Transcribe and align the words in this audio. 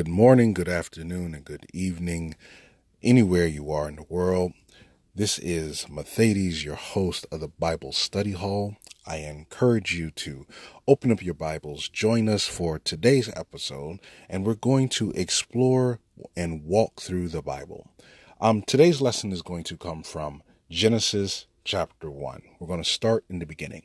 Good 0.00 0.08
morning, 0.08 0.54
good 0.54 0.66
afternoon, 0.66 1.34
and 1.34 1.44
good 1.44 1.66
evening, 1.74 2.34
anywhere 3.02 3.46
you 3.46 3.70
are 3.70 3.86
in 3.86 3.96
the 3.96 4.06
world. 4.08 4.52
This 5.14 5.38
is 5.38 5.84
Mathetes, 5.90 6.64
your 6.64 6.76
host 6.76 7.26
of 7.30 7.40
the 7.40 7.48
Bible 7.48 7.92
Study 7.92 8.32
Hall. 8.32 8.76
I 9.06 9.16
encourage 9.16 9.92
you 9.92 10.10
to 10.12 10.46
open 10.88 11.12
up 11.12 11.22
your 11.22 11.34
Bibles, 11.34 11.90
join 11.90 12.30
us 12.30 12.46
for 12.46 12.78
today's 12.78 13.28
episode, 13.36 13.98
and 14.26 14.46
we're 14.46 14.54
going 14.54 14.88
to 14.88 15.10
explore 15.10 16.00
and 16.34 16.64
walk 16.64 17.02
through 17.02 17.28
the 17.28 17.42
Bible. 17.42 17.86
Um, 18.40 18.62
today's 18.62 19.02
lesson 19.02 19.32
is 19.32 19.42
going 19.42 19.64
to 19.64 19.76
come 19.76 20.02
from 20.02 20.42
Genesis 20.70 21.46
chapter 21.62 22.10
1. 22.10 22.40
We're 22.58 22.66
going 22.66 22.82
to 22.82 22.88
start 22.88 23.26
in 23.28 23.38
the 23.38 23.44
beginning. 23.44 23.82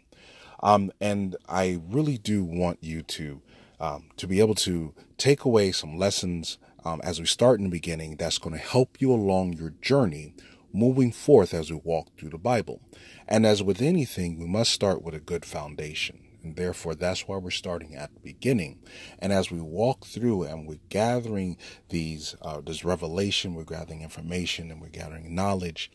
Um, 0.63 0.93
and 1.01 1.35
I 1.49 1.81
really 1.85 2.17
do 2.17 2.45
want 2.45 2.81
you 2.81 3.03
to 3.03 3.41
um, 3.79 4.09
to 4.17 4.27
be 4.27 4.39
able 4.39 4.55
to 4.55 4.93
take 5.17 5.45
away 5.45 5.71
some 5.71 5.97
lessons 5.97 6.57
um, 6.83 7.01
as 7.03 7.19
we 7.19 7.25
start 7.25 7.59
in 7.59 7.65
the 7.65 7.71
beginning 7.71 8.15
that's 8.15 8.37
going 8.37 8.55
to 8.55 8.61
help 8.61 9.01
you 9.01 9.11
along 9.11 9.53
your 9.53 9.71
journey 9.81 10.33
moving 10.71 11.11
forth 11.11 11.53
as 11.53 11.71
we 11.71 11.79
walk 11.83 12.09
through 12.17 12.29
the 12.29 12.37
Bible. 12.37 12.81
And 13.27 13.45
as 13.45 13.63
with 13.63 13.81
anything, 13.81 14.37
we 14.37 14.45
must 14.45 14.71
start 14.71 15.01
with 15.01 15.15
a 15.15 15.19
good 15.19 15.45
foundation. 15.45 16.19
And 16.43 16.55
therefore, 16.57 16.93
that's 16.93 17.27
why 17.27 17.37
we're 17.37 17.49
starting 17.49 17.95
at 17.95 18.13
the 18.13 18.19
beginning. 18.19 18.79
And 19.17 19.33
as 19.33 19.49
we 19.49 19.59
walk 19.59 20.05
through 20.05 20.43
and 20.43 20.67
we're 20.67 20.79
gathering 20.89 21.57
these, 21.89 22.35
uh, 22.41 22.61
this 22.61 22.85
revelation, 22.85 23.55
we're 23.55 23.63
gathering 23.63 24.01
information 24.01 24.69
and 24.69 24.79
we're 24.79 24.89
gathering 24.89 25.33
knowledge, 25.33 25.91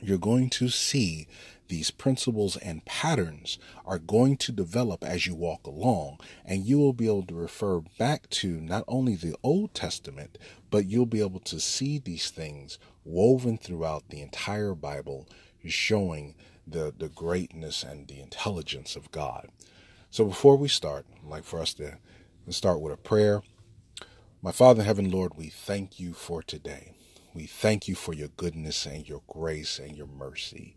you're 0.00 0.18
going 0.18 0.50
to 0.50 0.68
see 0.68 1.26
these 1.68 1.92
principles 1.92 2.56
and 2.56 2.84
patterns 2.84 3.58
are 3.86 3.98
going 3.98 4.36
to 4.36 4.50
develop 4.50 5.04
as 5.04 5.26
you 5.26 5.34
walk 5.36 5.66
along, 5.66 6.18
and 6.44 6.64
you 6.64 6.78
will 6.78 6.92
be 6.92 7.06
able 7.06 7.22
to 7.22 7.34
refer 7.34 7.80
back 7.98 8.28
to 8.30 8.60
not 8.60 8.82
only 8.88 9.14
the 9.14 9.36
Old 9.42 9.72
Testament, 9.72 10.36
but 10.70 10.86
you'll 10.86 11.06
be 11.06 11.20
able 11.20 11.40
to 11.40 11.60
see 11.60 11.98
these 11.98 12.30
things 12.30 12.78
woven 13.04 13.56
throughout 13.56 14.08
the 14.08 14.20
entire 14.20 14.74
Bible, 14.74 15.28
showing 15.64 16.34
the, 16.66 16.92
the 16.96 17.08
greatness 17.08 17.84
and 17.84 18.08
the 18.08 18.20
intelligence 18.20 18.96
of 18.96 19.10
God. 19.12 19.48
So 20.10 20.24
before 20.24 20.56
we 20.56 20.68
start, 20.68 21.06
I'd 21.22 21.28
like 21.28 21.44
for 21.44 21.60
us 21.60 21.72
to 21.74 21.98
start 22.48 22.80
with 22.80 22.92
a 22.92 22.96
prayer. 22.96 23.42
My 24.42 24.50
Father 24.50 24.80
in 24.80 24.86
heaven, 24.86 25.10
Lord, 25.10 25.36
we 25.36 25.50
thank 25.50 26.00
you 26.00 26.14
for 26.14 26.42
today. 26.42 26.94
We 27.32 27.46
thank 27.46 27.86
you 27.86 27.94
for 27.94 28.12
your 28.12 28.28
goodness 28.28 28.86
and 28.86 29.08
your 29.08 29.22
grace 29.28 29.78
and 29.78 29.96
your 29.96 30.08
mercy. 30.08 30.76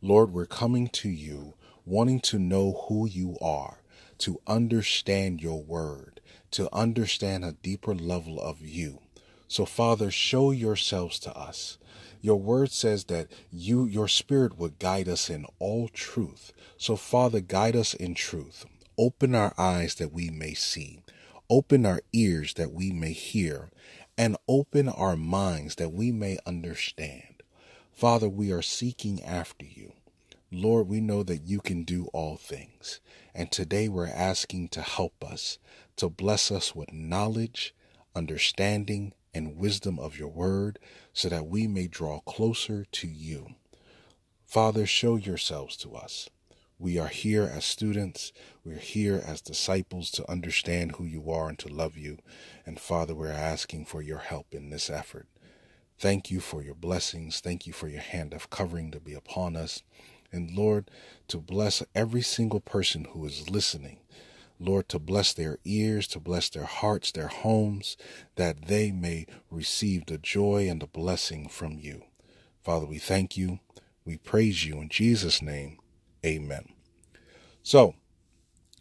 Lord, 0.00 0.32
we're 0.32 0.46
coming 0.46 0.88
to 0.88 1.10
you 1.10 1.54
wanting 1.84 2.20
to 2.20 2.38
know 2.38 2.86
who 2.88 3.06
you 3.06 3.36
are, 3.42 3.82
to 4.18 4.40
understand 4.46 5.42
your 5.42 5.62
word, 5.62 6.20
to 6.52 6.74
understand 6.74 7.44
a 7.44 7.52
deeper 7.52 7.94
level 7.94 8.40
of 8.40 8.60
you. 8.62 9.00
So, 9.46 9.66
Father, 9.66 10.10
show 10.10 10.52
yourselves 10.52 11.18
to 11.20 11.36
us. 11.36 11.76
Your 12.22 12.40
word 12.40 12.70
says 12.70 13.04
that 13.04 13.28
you, 13.50 13.84
your 13.84 14.08
spirit 14.08 14.56
would 14.56 14.78
guide 14.78 15.08
us 15.08 15.28
in 15.28 15.44
all 15.58 15.88
truth. 15.88 16.52
So, 16.78 16.96
Father, 16.96 17.40
guide 17.40 17.76
us 17.76 17.92
in 17.92 18.14
truth. 18.14 18.64
Open 18.96 19.34
our 19.34 19.52
eyes 19.58 19.96
that 19.96 20.12
we 20.12 20.30
may 20.30 20.54
see. 20.54 21.02
Open 21.50 21.84
our 21.84 22.00
ears 22.12 22.54
that 22.54 22.72
we 22.72 22.92
may 22.92 23.12
hear. 23.12 23.70
And 24.20 24.36
open 24.46 24.86
our 24.90 25.16
minds 25.16 25.76
that 25.76 25.94
we 25.94 26.12
may 26.12 26.36
understand. 26.44 27.42
Father, 27.90 28.28
we 28.28 28.52
are 28.52 28.60
seeking 28.60 29.24
after 29.24 29.64
you. 29.64 29.94
Lord, 30.52 30.88
we 30.88 31.00
know 31.00 31.22
that 31.22 31.44
you 31.46 31.58
can 31.58 31.84
do 31.84 32.10
all 32.12 32.36
things. 32.36 33.00
And 33.34 33.50
today 33.50 33.88
we're 33.88 34.08
asking 34.08 34.68
to 34.70 34.82
help 34.82 35.24
us, 35.24 35.56
to 35.96 36.10
bless 36.10 36.50
us 36.50 36.74
with 36.74 36.92
knowledge, 36.92 37.74
understanding, 38.14 39.14
and 39.32 39.56
wisdom 39.56 39.98
of 39.98 40.18
your 40.18 40.28
word, 40.28 40.78
so 41.14 41.30
that 41.30 41.46
we 41.46 41.66
may 41.66 41.86
draw 41.86 42.20
closer 42.20 42.84
to 42.92 43.08
you. 43.08 43.54
Father, 44.44 44.84
show 44.84 45.16
yourselves 45.16 45.78
to 45.78 45.94
us. 45.94 46.28
We 46.80 46.98
are 46.98 47.08
here 47.08 47.42
as 47.42 47.66
students. 47.66 48.32
We're 48.64 48.78
here 48.78 49.22
as 49.22 49.42
disciples 49.42 50.10
to 50.12 50.30
understand 50.30 50.92
who 50.92 51.04
you 51.04 51.30
are 51.30 51.50
and 51.50 51.58
to 51.58 51.68
love 51.68 51.98
you. 51.98 52.16
And 52.64 52.80
Father, 52.80 53.14
we're 53.14 53.28
asking 53.30 53.84
for 53.84 54.00
your 54.00 54.20
help 54.20 54.54
in 54.54 54.70
this 54.70 54.88
effort. 54.88 55.26
Thank 55.98 56.30
you 56.30 56.40
for 56.40 56.62
your 56.62 56.74
blessings. 56.74 57.40
Thank 57.40 57.66
you 57.66 57.74
for 57.74 57.86
your 57.86 58.00
hand 58.00 58.32
of 58.32 58.48
covering 58.48 58.90
to 58.92 58.98
be 58.98 59.12
upon 59.12 59.56
us. 59.56 59.82
And 60.32 60.52
Lord, 60.52 60.90
to 61.28 61.36
bless 61.36 61.82
every 61.94 62.22
single 62.22 62.60
person 62.60 63.08
who 63.10 63.26
is 63.26 63.50
listening. 63.50 63.98
Lord, 64.58 64.88
to 64.88 64.98
bless 64.98 65.34
their 65.34 65.58
ears, 65.66 66.06
to 66.08 66.18
bless 66.18 66.48
their 66.48 66.64
hearts, 66.64 67.12
their 67.12 67.28
homes, 67.28 67.98
that 68.36 68.68
they 68.68 68.90
may 68.90 69.26
receive 69.50 70.06
the 70.06 70.16
joy 70.16 70.66
and 70.66 70.80
the 70.80 70.86
blessing 70.86 71.46
from 71.46 71.78
you. 71.78 72.04
Father, 72.62 72.86
we 72.86 72.98
thank 72.98 73.36
you. 73.36 73.58
We 74.06 74.16
praise 74.16 74.64
you 74.64 74.80
in 74.80 74.88
Jesus' 74.88 75.42
name. 75.42 75.76
Amen. 76.24 76.68
So, 77.62 77.94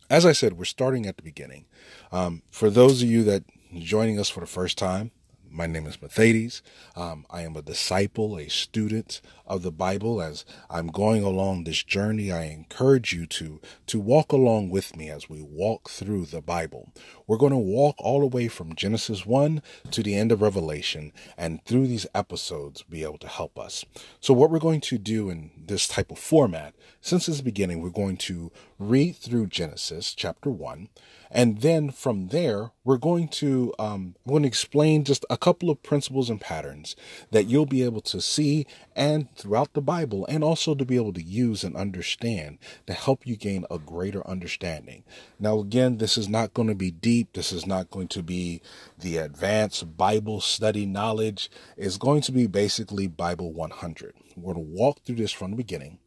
as 0.10 0.26
I 0.26 0.32
said, 0.32 0.58
we're 0.58 0.66
starting 0.66 1.06
at 1.06 1.18
the 1.18 1.24
beginning. 1.24 1.66
Um, 2.12 2.42
for 2.50 2.70
those 2.70 3.02
of 3.02 3.10
you 3.10 3.24
that 3.24 3.44
joining 3.78 4.20
us 4.20 4.30
for 4.30 4.40
the 4.40 4.48
first 4.48 4.78
time, 4.78 5.12
my 5.52 5.68
name 5.68 5.86
is 5.86 5.98
Mathetes. 5.98 6.62
Um, 6.96 7.26
I 7.30 7.42
am 7.42 7.56
a 7.56 7.62
disciple, 7.62 8.38
a 8.38 8.50
student 8.50 9.22
of 9.46 9.64
the 9.64 9.72
Bible. 9.72 10.22
As 10.22 10.46
I'm 10.70 10.88
going 10.88 11.24
along 11.24 11.64
this 11.64 11.84
journey, 11.84 12.32
I 12.32 12.46
encourage 12.46 13.14
you 13.14 13.26
to 13.28 13.60
to 13.88 14.00
walk 14.00 14.32
along 14.32 14.70
with 14.70 14.96
me 14.96 15.10
as 15.10 15.30
we 15.30 15.42
walk 15.42 15.90
through 15.90 16.26
the 16.26 16.42
Bible. 16.42 16.94
We're 17.28 17.38
going 17.38 17.52
to 17.52 17.58
walk 17.58 17.96
all 18.00 18.20
the 18.22 18.28
way 18.28 18.48
from 18.48 18.76
Genesis 18.76 19.26
1 19.26 19.62
to 19.92 20.04
the 20.04 20.16
end 20.16 20.32
of 20.32 20.42
Revelation, 20.42 21.12
and 21.38 21.64
through 21.66 21.88
these 21.88 22.08
episodes, 22.14 22.84
be 22.84 23.04
able 23.04 23.18
to 23.20 23.28
help 23.28 23.58
us. 23.60 23.86
So, 24.20 24.34
what 24.34 24.52
we're 24.52 24.60
going 24.60 24.81
to 24.81 24.98
do 24.98 25.30
in 25.30 25.52
this 25.58 25.88
type 25.88 26.12
of 26.12 26.20
format, 26.20 26.74
since 27.02 27.28
its 27.28 27.42
beginning, 27.42 27.81
we're 27.81 27.90
going 27.90 28.18
to 28.18 28.52
read 28.78 29.16
through 29.16 29.48
Genesis 29.48 30.14
chapter 30.14 30.50
1 30.50 30.90
and 31.32 31.62
then 31.62 31.92
from 31.92 32.30
there, 32.30 32.72
we're 32.84 32.98
going 32.98 33.28
to 33.28 33.74
um, 33.78 34.16
I'm 34.26 34.32
going 34.32 34.44
to 34.44 34.48
explain 34.48 35.04
just 35.04 35.26
a 35.30 35.38
couple 35.38 35.70
of 35.70 35.84
principles 35.84 36.30
and 36.30 36.42
patterns 36.42 36.96
that 37.32 37.46
you'll 37.46 37.68
be 37.68 37.84
able 37.84 38.02
to 38.02 38.20
see 38.20 38.66
and 38.96 39.34
throughout 39.36 39.74
the 39.74 39.82
Bible, 39.82 40.26
and 40.28 40.44
also 40.44 40.74
to 40.74 40.84
be 40.84 40.96
able 40.96 41.14
to 41.14 41.22
use 41.22 41.64
and 41.64 41.76
understand 41.76 42.58
to 42.88 42.94
help 42.94 43.28
you 43.28 43.36
gain 43.36 43.66
a 43.70 43.78
greater 43.78 44.28
understanding. 44.28 45.04
Now, 45.40 45.60
again, 45.60 45.98
this 45.98 46.18
is 46.18 46.28
not 46.28 46.54
going 46.54 46.68
to 46.68 46.76
be 46.76 46.92
deep. 46.92 47.34
This 47.34 47.52
is 47.52 47.66
not 47.66 47.92
going 47.92 48.08
to 48.10 48.24
be 48.24 48.62
the 48.98 49.18
advanced 49.18 49.98
Bible 49.98 50.42
study 50.42 50.86
knowledge. 50.86 51.50
It's 51.78 51.98
going 51.98 52.22
to 52.22 52.32
be 52.32 52.48
basically 52.48 53.08
Bible 53.08 53.54
100. 53.54 54.16
We're 54.36 54.54
going 54.54 54.66
to 54.66 54.72
walk 54.72 55.02
through 55.04 55.16
this 55.16 55.32
from 55.32 55.52
the 55.52 55.58
beginning. 55.58 56.00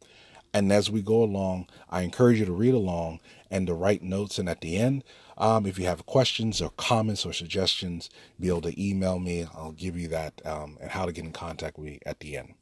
And 0.53 0.71
as 0.71 0.91
we 0.91 1.01
go 1.01 1.23
along, 1.23 1.67
I 1.89 2.01
encourage 2.01 2.39
you 2.39 2.45
to 2.45 2.51
read 2.51 2.75
along 2.75 3.21
and 3.53 3.67
to 3.67 3.73
write 3.75 4.01
notes. 4.01 4.39
And 4.39 4.49
at 4.49 4.61
the 4.61 4.77
end, 4.77 5.03
um, 5.37 5.67
if 5.67 5.77
you 5.77 5.85
have 5.85 6.07
questions 6.07 6.59
or 6.59 6.71
comments 6.71 7.23
or 7.23 7.33
suggestions, 7.33 8.09
be 8.39 8.47
able 8.47 8.61
to 8.61 8.83
email 8.83 9.19
me. 9.19 9.45
I'll 9.53 9.73
give 9.73 9.95
you 9.95 10.07
that 10.07 10.41
um, 10.43 10.79
and 10.81 10.89
how 10.89 11.05
to 11.05 11.11
get 11.11 11.23
in 11.23 11.31
contact 11.31 11.77
with 11.77 11.85
me 11.85 11.99
at 12.03 12.19
the 12.19 12.35
end. 12.35 12.55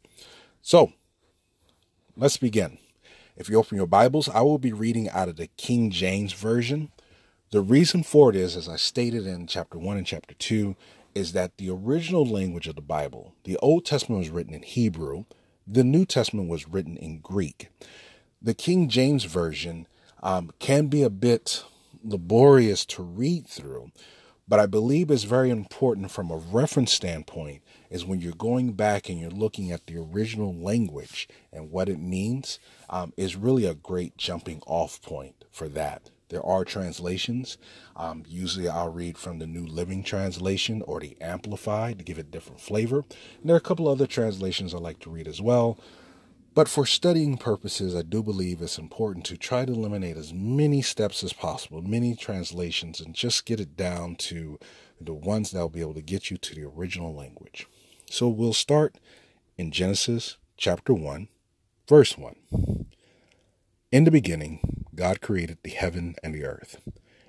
So 0.61 0.91
let's 2.17 2.35
begin. 2.35 2.77
If 3.37 3.49
you 3.49 3.57
open 3.57 3.77
your 3.77 3.87
Bibles, 3.87 4.27
I 4.27 4.41
will 4.41 4.57
be 4.57 4.73
reading 4.73 5.09
out 5.09 5.29
of 5.29 5.37
the 5.37 5.47
King 5.55 5.91
James 5.91 6.33
Version. 6.33 6.91
The 7.51 7.61
reason 7.61 8.03
for 8.03 8.29
it 8.29 8.35
is, 8.35 8.57
as 8.57 8.67
I 8.67 8.75
stated 8.75 9.25
in 9.25 9.47
chapter 9.47 9.79
1 9.79 9.95
and 9.95 10.05
chapter 10.05 10.33
2, 10.33 10.75
is 11.15 11.31
that 11.31 11.55
the 11.55 11.69
original 11.69 12.25
language 12.25 12.67
of 12.67 12.75
the 12.75 12.81
Bible, 12.81 13.33
the 13.45 13.57
Old 13.57 13.85
Testament 13.85 14.19
was 14.19 14.29
written 14.29 14.53
in 14.53 14.63
Hebrew, 14.63 15.23
the 15.65 15.85
New 15.85 16.05
Testament 16.05 16.49
was 16.49 16.67
written 16.67 16.97
in 16.97 17.19
Greek. 17.19 17.69
The 18.41 18.53
King 18.53 18.89
James 18.89 19.23
Version 19.23 19.87
um, 20.21 20.51
can 20.59 20.87
be 20.87 21.03
a 21.03 21.09
bit 21.09 21.63
laborious 22.03 22.85
to 22.85 23.03
read 23.03 23.47
through, 23.47 23.91
but 24.47 24.59
I 24.59 24.65
believe 24.65 25.09
it's 25.09 25.23
very 25.23 25.49
important 25.49 26.11
from 26.11 26.29
a 26.29 26.35
reference 26.35 26.91
standpoint 26.91 27.61
is 27.89 28.05
when 28.05 28.19
you're 28.21 28.33
going 28.33 28.73
back 28.73 29.07
and 29.07 29.19
you're 29.19 29.29
looking 29.29 29.71
at 29.71 29.85
the 29.85 29.97
original 29.97 30.53
language 30.53 31.29
and 31.53 31.71
what 31.71 31.89
it 31.89 31.99
means 31.99 32.59
um, 32.89 33.13
is 33.15 33.35
really 33.35 33.65
a 33.65 33.73
great 33.73 34.17
jumping 34.17 34.61
off 34.65 35.01
point 35.01 35.45
for 35.51 35.67
that. 35.69 36.09
There 36.29 36.45
are 36.45 36.63
translations. 36.63 37.57
Um, 37.95 38.23
usually 38.25 38.69
I'll 38.69 38.91
read 38.91 39.17
from 39.17 39.39
the 39.39 39.47
New 39.47 39.65
Living 39.65 40.01
Translation 40.01 40.81
or 40.87 41.01
the 41.01 41.17
Amplified 41.19 41.97
to 41.97 42.05
give 42.05 42.17
it 42.17 42.31
different 42.31 42.61
flavor. 42.61 43.03
And 43.41 43.49
there 43.49 43.55
are 43.55 43.57
a 43.57 43.61
couple 43.61 43.89
other 43.89 44.07
translations 44.07 44.73
I 44.73 44.77
like 44.77 44.99
to 44.99 45.09
read 45.09 45.27
as 45.27 45.41
well. 45.41 45.77
But 46.53 46.67
for 46.67 46.85
studying 46.85 47.37
purposes, 47.37 47.95
I 47.95 48.01
do 48.01 48.21
believe 48.21 48.61
it's 48.61 48.77
important 48.77 49.25
to 49.27 49.37
try 49.37 49.63
to 49.63 49.71
eliminate 49.71 50.17
as 50.17 50.33
many 50.33 50.81
steps 50.81 51.23
as 51.23 51.31
possible, 51.31 51.81
many 51.81 52.13
translations, 52.13 52.99
and 52.99 53.15
just 53.15 53.45
get 53.45 53.61
it 53.61 53.77
down 53.77 54.15
to 54.17 54.59
the 54.99 55.13
ones 55.13 55.51
that 55.51 55.59
will 55.59 55.69
be 55.69 55.79
able 55.79 55.93
to 55.93 56.01
get 56.01 56.29
you 56.29 56.37
to 56.37 56.53
the 56.53 56.65
original 56.65 57.15
language. 57.15 57.67
So 58.09 58.27
we'll 58.27 58.51
start 58.51 58.97
in 59.57 59.71
Genesis 59.71 60.35
chapter 60.57 60.93
1, 60.93 61.29
verse 61.87 62.17
1. 62.17 62.35
In 63.93 64.03
the 64.03 64.11
beginning, 64.11 64.83
God 64.93 65.21
created 65.21 65.59
the 65.63 65.69
heaven 65.69 66.15
and 66.21 66.35
the 66.35 66.43
earth. 66.43 66.81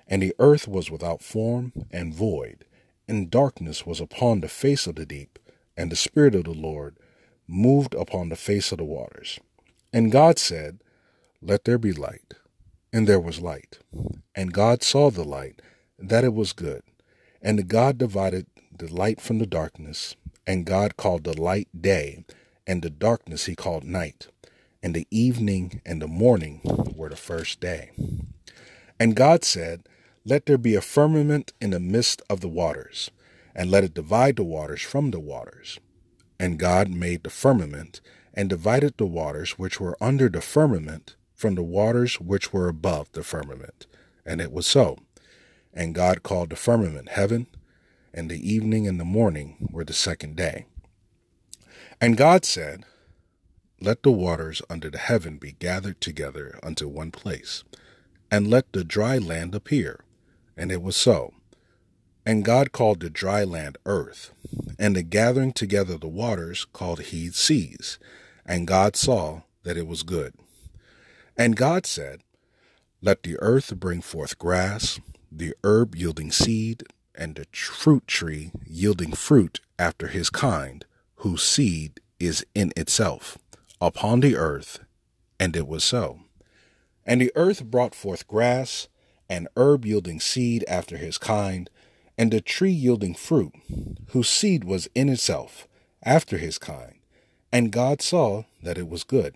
And 0.05 0.21
the 0.21 0.35
earth 0.37 0.67
was 0.67 0.91
without 0.91 1.21
form 1.21 1.71
and 1.91 2.13
void, 2.13 2.65
and 3.07 3.31
darkness 3.31 3.85
was 3.85 4.01
upon 4.01 4.41
the 4.41 4.49
face 4.49 4.85
of 4.85 4.95
the 4.95 5.05
deep, 5.05 5.39
and 5.77 5.89
the 5.89 5.95
Spirit 5.95 6.35
of 6.35 6.43
the 6.43 6.51
Lord 6.51 6.97
moved 7.47 7.93
upon 7.95 8.29
the 8.29 8.35
face 8.35 8.71
of 8.71 8.77
the 8.77 8.83
waters. 8.83 9.39
And 9.91 10.11
God 10.11 10.39
said, 10.39 10.79
Let 11.41 11.65
there 11.65 11.77
be 11.77 11.91
light. 11.91 12.33
And 12.91 13.07
there 13.07 13.19
was 13.19 13.41
light. 13.41 13.79
And 14.35 14.53
God 14.53 14.83
saw 14.83 15.09
the 15.09 15.23
light, 15.23 15.61
that 15.97 16.23
it 16.23 16.33
was 16.33 16.53
good. 16.53 16.83
And 17.41 17.67
God 17.67 17.97
divided 17.97 18.47
the 18.75 18.93
light 18.93 19.19
from 19.19 19.39
the 19.39 19.45
darkness. 19.45 20.15
And 20.45 20.65
God 20.65 20.97
called 20.97 21.23
the 21.23 21.39
light 21.39 21.69
day, 21.79 22.25
and 22.67 22.81
the 22.81 22.89
darkness 22.89 23.45
he 23.45 23.55
called 23.55 23.83
night. 23.83 24.27
And 24.81 24.93
the 24.93 25.07
evening 25.09 25.81
and 25.85 26.01
the 26.01 26.07
morning 26.07 26.61
were 26.95 27.09
the 27.09 27.15
first 27.15 27.59
day. 27.59 27.91
And 28.99 29.15
God 29.15 29.43
said, 29.43 29.87
Let 30.25 30.45
there 30.45 30.57
be 30.57 30.75
a 30.75 30.81
firmament 30.81 31.53
in 31.61 31.69
the 31.69 31.79
midst 31.79 32.21
of 32.29 32.41
the 32.41 32.49
waters, 32.49 33.11
and 33.55 33.71
let 33.71 33.83
it 33.83 33.93
divide 33.93 34.35
the 34.35 34.43
waters 34.43 34.81
from 34.81 35.11
the 35.11 35.19
waters. 35.19 35.79
And 36.43 36.59
God 36.59 36.89
made 36.89 37.23
the 37.23 37.29
firmament, 37.29 38.01
and 38.33 38.49
divided 38.49 38.97
the 38.97 39.05
waters 39.05 39.51
which 39.51 39.79
were 39.79 39.95
under 40.01 40.27
the 40.27 40.41
firmament 40.41 41.15
from 41.33 41.55
the 41.55 41.63
waters 41.63 42.19
which 42.19 42.51
were 42.51 42.67
above 42.67 43.09
the 43.13 43.23
firmament. 43.23 43.87
And 44.25 44.41
it 44.41 44.51
was 44.51 44.67
so. 44.67 44.97
And 45.73 45.95
God 45.95 46.21
called 46.21 46.49
the 46.49 46.57
firmament 46.57 47.07
heaven, 47.07 47.47
and 48.13 48.29
the 48.29 48.45
evening 48.45 48.89
and 48.89 48.99
the 48.99 49.05
morning 49.05 49.69
were 49.71 49.85
the 49.85 49.93
second 49.93 50.35
day. 50.35 50.65
And 52.01 52.17
God 52.17 52.43
said, 52.43 52.83
Let 53.79 54.03
the 54.03 54.11
waters 54.11 54.61
under 54.69 54.89
the 54.89 54.97
heaven 54.97 55.37
be 55.37 55.53
gathered 55.53 56.01
together 56.01 56.59
unto 56.61 56.89
one 56.89 57.11
place, 57.11 57.63
and 58.29 58.49
let 58.49 58.73
the 58.73 58.83
dry 58.83 59.17
land 59.17 59.55
appear. 59.55 60.03
And 60.57 60.73
it 60.73 60.81
was 60.81 60.97
so. 60.97 61.31
And 62.25 62.45
God 62.45 62.71
called 62.71 63.01
the 63.01 63.09
dry 63.09 63.43
land 63.43 63.77
earth, 63.85 64.31
and 64.79 64.95
the 64.95 65.03
gathering 65.03 65.51
together 65.51 65.97
the 65.97 66.07
waters 66.07 66.65
called 66.65 67.01
he 67.01 67.29
seas. 67.29 67.99
And 68.45 68.67
God 68.67 68.95
saw 68.95 69.41
that 69.63 69.77
it 69.77 69.87
was 69.87 70.03
good. 70.03 70.33
And 71.37 71.55
God 71.55 71.85
said, 71.85 72.21
Let 73.01 73.23
the 73.23 73.37
earth 73.39 73.75
bring 73.77 74.01
forth 74.01 74.37
grass, 74.37 74.99
the 75.31 75.53
herb 75.63 75.95
yielding 75.95 76.31
seed, 76.31 76.83
and 77.15 77.35
the 77.35 77.45
fruit 77.51 78.07
tree 78.07 78.51
yielding 78.65 79.13
fruit 79.13 79.59
after 79.77 80.07
his 80.07 80.29
kind, 80.29 80.85
whose 81.17 81.43
seed 81.43 81.99
is 82.19 82.45
in 82.55 82.71
itself, 82.77 83.37
upon 83.81 84.21
the 84.21 84.35
earth. 84.35 84.79
And 85.39 85.55
it 85.55 85.67
was 85.67 85.83
so. 85.83 86.19
And 87.05 87.19
the 87.19 87.31
earth 87.35 87.65
brought 87.65 87.95
forth 87.95 88.27
grass, 88.27 88.87
and 89.29 89.47
herb 89.57 89.85
yielding 89.85 90.19
seed 90.19 90.63
after 90.67 90.97
his 90.97 91.17
kind, 91.17 91.69
and 92.17 92.33
a 92.33 92.41
tree 92.41 92.71
yielding 92.71 93.15
fruit, 93.15 93.53
whose 94.09 94.29
seed 94.29 94.63
was 94.63 94.87
in 94.93 95.09
itself, 95.09 95.67
after 96.03 96.37
his 96.37 96.57
kind. 96.57 96.95
And 97.51 97.71
God 97.71 98.01
saw 98.01 98.43
that 98.61 98.77
it 98.77 98.87
was 98.87 99.03
good. 99.03 99.35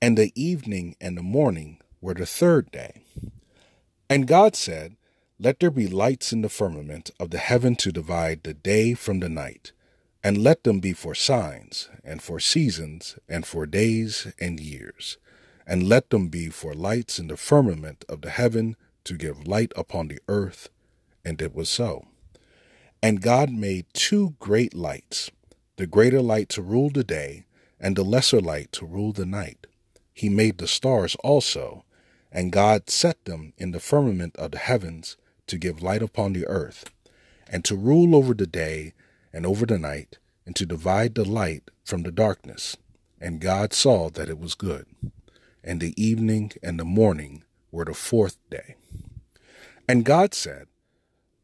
And 0.00 0.16
the 0.16 0.32
evening 0.34 0.96
and 1.00 1.16
the 1.16 1.22
morning 1.22 1.78
were 2.00 2.14
the 2.14 2.26
third 2.26 2.70
day. 2.70 3.02
And 4.08 4.26
God 4.26 4.56
said, 4.56 4.96
Let 5.38 5.60
there 5.60 5.70
be 5.70 5.86
lights 5.86 6.32
in 6.32 6.42
the 6.42 6.48
firmament 6.48 7.10
of 7.20 7.30
the 7.30 7.38
heaven 7.38 7.76
to 7.76 7.92
divide 7.92 8.42
the 8.42 8.54
day 8.54 8.94
from 8.94 9.20
the 9.20 9.28
night, 9.28 9.72
and 10.24 10.38
let 10.38 10.64
them 10.64 10.80
be 10.80 10.92
for 10.92 11.14
signs, 11.14 11.88
and 12.02 12.22
for 12.22 12.40
seasons, 12.40 13.18
and 13.28 13.46
for 13.46 13.66
days 13.66 14.32
and 14.40 14.58
years, 14.58 15.18
and 15.66 15.88
let 15.88 16.10
them 16.10 16.28
be 16.28 16.48
for 16.48 16.74
lights 16.74 17.18
in 17.18 17.28
the 17.28 17.36
firmament 17.36 18.04
of 18.08 18.22
the 18.22 18.30
heaven 18.30 18.76
to 19.04 19.16
give 19.16 19.46
light 19.46 19.72
upon 19.76 20.08
the 20.08 20.18
earth 20.28 20.68
and 21.30 21.40
it 21.40 21.54
was 21.54 21.68
so. 21.68 22.04
And 23.00 23.22
God 23.22 23.50
made 23.50 23.86
two 23.92 24.34
great 24.40 24.74
lights, 24.74 25.30
the 25.76 25.86
greater 25.86 26.20
light 26.20 26.48
to 26.50 26.60
rule 26.60 26.90
the 26.90 27.04
day, 27.04 27.44
and 27.78 27.94
the 27.94 28.02
lesser 28.02 28.40
light 28.40 28.72
to 28.72 28.84
rule 28.84 29.12
the 29.12 29.24
night. 29.24 29.68
He 30.12 30.28
made 30.28 30.58
the 30.58 30.66
stars 30.66 31.16
also, 31.22 31.84
and 32.32 32.50
God 32.50 32.90
set 32.90 33.24
them 33.26 33.52
in 33.56 33.70
the 33.70 33.78
firmament 33.78 34.34
of 34.38 34.50
the 34.50 34.58
heavens 34.58 35.16
to 35.46 35.56
give 35.56 35.84
light 35.84 36.02
upon 36.02 36.32
the 36.32 36.48
earth, 36.48 36.90
and 37.48 37.64
to 37.64 37.76
rule 37.76 38.16
over 38.16 38.34
the 38.34 38.48
day 38.48 38.92
and 39.32 39.46
over 39.46 39.64
the 39.64 39.78
night, 39.78 40.18
and 40.44 40.56
to 40.56 40.66
divide 40.66 41.14
the 41.14 41.24
light 41.24 41.70
from 41.84 42.02
the 42.02 42.10
darkness. 42.10 42.76
And 43.20 43.40
God 43.40 43.72
saw 43.72 44.10
that 44.10 44.28
it 44.28 44.38
was 44.40 44.56
good. 44.56 44.86
And 45.62 45.80
the 45.80 45.94
evening 45.96 46.50
and 46.60 46.80
the 46.80 46.84
morning 46.84 47.44
were 47.70 47.84
the 47.84 47.94
fourth 47.94 48.36
day. 48.50 48.74
And 49.86 50.04
God 50.04 50.34
said, 50.34 50.66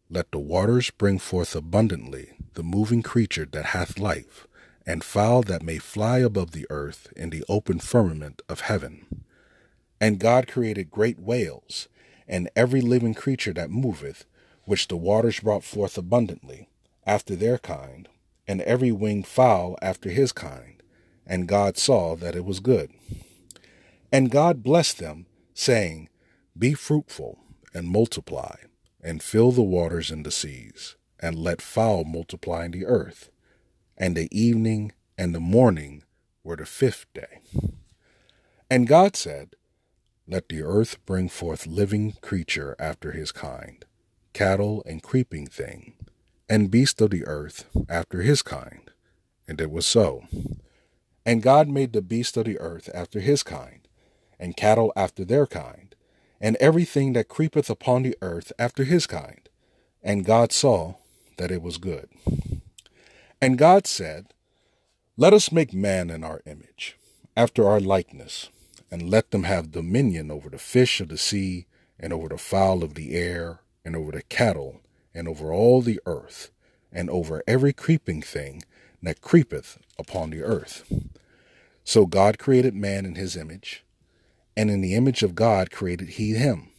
let 0.08 0.30
the 0.30 0.38
waters 0.38 0.90
bring 0.90 1.18
forth 1.18 1.56
abundantly 1.56 2.30
the 2.54 2.62
moving 2.62 3.02
creature 3.02 3.46
that 3.50 3.66
hath 3.66 3.98
life, 3.98 4.46
and 4.86 5.02
fowl 5.02 5.42
that 5.42 5.62
may 5.62 5.78
fly 5.78 6.18
above 6.18 6.52
the 6.52 6.66
earth 6.70 7.12
in 7.16 7.30
the 7.30 7.44
open 7.48 7.80
firmament 7.80 8.40
of 8.48 8.60
heaven. 8.60 9.24
And 10.00 10.20
God 10.20 10.46
created 10.46 10.90
great 10.90 11.18
whales, 11.18 11.88
and 12.28 12.48
every 12.54 12.80
living 12.80 13.14
creature 13.14 13.52
that 13.54 13.70
moveth, 13.70 14.24
which 14.64 14.88
the 14.88 14.96
waters 14.96 15.40
brought 15.40 15.64
forth 15.64 15.98
abundantly, 15.98 16.68
after 17.04 17.34
their 17.34 17.58
kind, 17.58 18.08
and 18.46 18.60
every 18.62 18.92
winged 18.92 19.26
fowl 19.26 19.76
after 19.82 20.08
his 20.08 20.30
kind. 20.30 20.82
And 21.26 21.48
God 21.48 21.76
saw 21.76 22.14
that 22.16 22.36
it 22.36 22.44
was 22.44 22.60
good. 22.60 22.92
And 24.12 24.30
God 24.30 24.62
blessed 24.62 24.98
them, 24.98 25.26
saying, 25.52 26.08
Be 26.56 26.74
fruitful, 26.74 27.40
and 27.74 27.88
multiply 27.88 28.54
and 29.02 29.22
fill 29.22 29.52
the 29.52 29.62
waters 29.62 30.10
and 30.10 30.24
the 30.24 30.30
seas, 30.30 30.96
and 31.20 31.36
let 31.36 31.62
fowl 31.62 32.04
multiply 32.04 32.64
in 32.64 32.70
the 32.72 32.86
earth. 32.86 33.30
And 33.96 34.16
the 34.16 34.28
evening 34.36 34.92
and 35.16 35.34
the 35.34 35.40
morning 35.40 36.02
were 36.44 36.56
the 36.56 36.66
fifth 36.66 37.06
day. 37.14 37.40
And 38.70 38.86
God 38.86 39.16
said, 39.16 39.56
Let 40.28 40.48
the 40.48 40.62
earth 40.62 41.04
bring 41.06 41.28
forth 41.28 41.66
living 41.66 42.14
creature 42.20 42.76
after 42.78 43.12
his 43.12 43.32
kind, 43.32 43.84
cattle 44.32 44.82
and 44.86 45.02
creeping 45.02 45.46
thing, 45.46 45.94
and 46.48 46.70
beast 46.70 47.00
of 47.00 47.10
the 47.10 47.26
earth 47.26 47.64
after 47.88 48.22
his 48.22 48.42
kind. 48.42 48.90
And 49.48 49.60
it 49.60 49.70
was 49.70 49.86
so. 49.86 50.24
And 51.24 51.42
God 51.42 51.68
made 51.68 51.92
the 51.92 52.02
beast 52.02 52.36
of 52.36 52.44
the 52.44 52.58
earth 52.60 52.90
after 52.94 53.20
his 53.20 53.42
kind, 53.42 53.88
and 54.38 54.56
cattle 54.56 54.92
after 54.94 55.24
their 55.24 55.46
kind 55.46 55.95
and 56.40 56.56
everything 56.56 57.12
that 57.14 57.28
creepeth 57.28 57.70
upon 57.70 58.02
the 58.02 58.16
earth 58.20 58.52
after 58.58 58.84
his 58.84 59.06
kind. 59.06 59.48
And 60.02 60.24
God 60.24 60.52
saw 60.52 60.94
that 61.38 61.50
it 61.50 61.62
was 61.62 61.78
good. 61.78 62.08
And 63.40 63.58
God 63.58 63.86
said, 63.86 64.32
Let 65.16 65.32
us 65.32 65.52
make 65.52 65.72
man 65.72 66.10
in 66.10 66.24
our 66.24 66.42
image, 66.46 66.96
after 67.36 67.68
our 67.68 67.80
likeness, 67.80 68.50
and 68.90 69.10
let 69.10 69.30
them 69.30 69.44
have 69.44 69.72
dominion 69.72 70.30
over 70.30 70.48
the 70.48 70.58
fish 70.58 71.00
of 71.00 71.08
the 71.08 71.18
sea, 71.18 71.66
and 71.98 72.12
over 72.12 72.28
the 72.28 72.38
fowl 72.38 72.84
of 72.84 72.94
the 72.94 73.14
air, 73.14 73.60
and 73.84 73.96
over 73.96 74.12
the 74.12 74.22
cattle, 74.22 74.80
and 75.14 75.26
over 75.26 75.52
all 75.52 75.80
the 75.80 76.00
earth, 76.06 76.50
and 76.92 77.08
over 77.10 77.42
every 77.46 77.72
creeping 77.72 78.22
thing 78.22 78.62
that 79.02 79.20
creepeth 79.20 79.78
upon 79.98 80.30
the 80.30 80.42
earth. 80.42 80.90
So 81.84 82.06
God 82.06 82.38
created 82.38 82.74
man 82.74 83.06
in 83.06 83.14
his 83.14 83.36
image 83.36 83.84
and 84.56 84.70
in 84.70 84.80
the 84.80 84.94
image 84.94 85.22
of 85.22 85.34
God 85.34 85.70
created 85.70 86.10
he 86.10 86.34
him. 86.34 86.70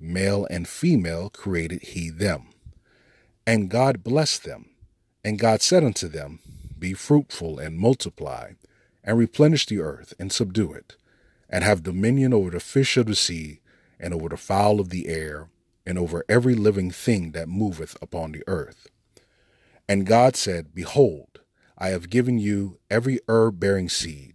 Male 0.00 0.46
and 0.50 0.68
female 0.68 1.30
created 1.30 1.82
he 1.82 2.10
them. 2.10 2.48
And 3.46 3.70
God 3.70 4.02
blessed 4.02 4.44
them. 4.44 4.70
And 5.24 5.38
God 5.38 5.62
said 5.62 5.84
unto 5.84 6.08
them, 6.08 6.40
Be 6.78 6.92
fruitful 6.92 7.58
and 7.58 7.78
multiply, 7.78 8.52
and 9.02 9.16
replenish 9.16 9.66
the 9.66 9.80
earth 9.80 10.12
and 10.18 10.30
subdue 10.30 10.72
it, 10.72 10.96
and 11.48 11.64
have 11.64 11.82
dominion 11.82 12.34
over 12.34 12.50
the 12.50 12.60
fish 12.60 12.96
of 12.96 13.06
the 13.06 13.14
sea, 13.14 13.60
and 13.98 14.12
over 14.12 14.28
the 14.28 14.36
fowl 14.36 14.80
of 14.80 14.90
the 14.90 15.08
air, 15.08 15.48
and 15.86 15.98
over 15.98 16.24
every 16.28 16.54
living 16.54 16.90
thing 16.90 17.32
that 17.32 17.48
moveth 17.48 17.96
upon 18.02 18.32
the 18.32 18.42
earth. 18.46 18.88
And 19.88 20.06
God 20.06 20.36
said, 20.36 20.74
Behold, 20.74 21.40
I 21.78 21.88
have 21.88 22.10
given 22.10 22.38
you 22.38 22.78
every 22.90 23.20
herb 23.28 23.60
bearing 23.60 23.88
seed, 23.88 24.33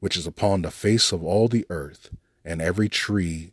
which 0.00 0.16
is 0.16 0.26
upon 0.26 0.62
the 0.62 0.70
face 0.70 1.12
of 1.12 1.22
all 1.22 1.46
the 1.48 1.64
earth, 1.70 2.10
and 2.44 2.60
every 2.60 2.88
tree 2.88 3.52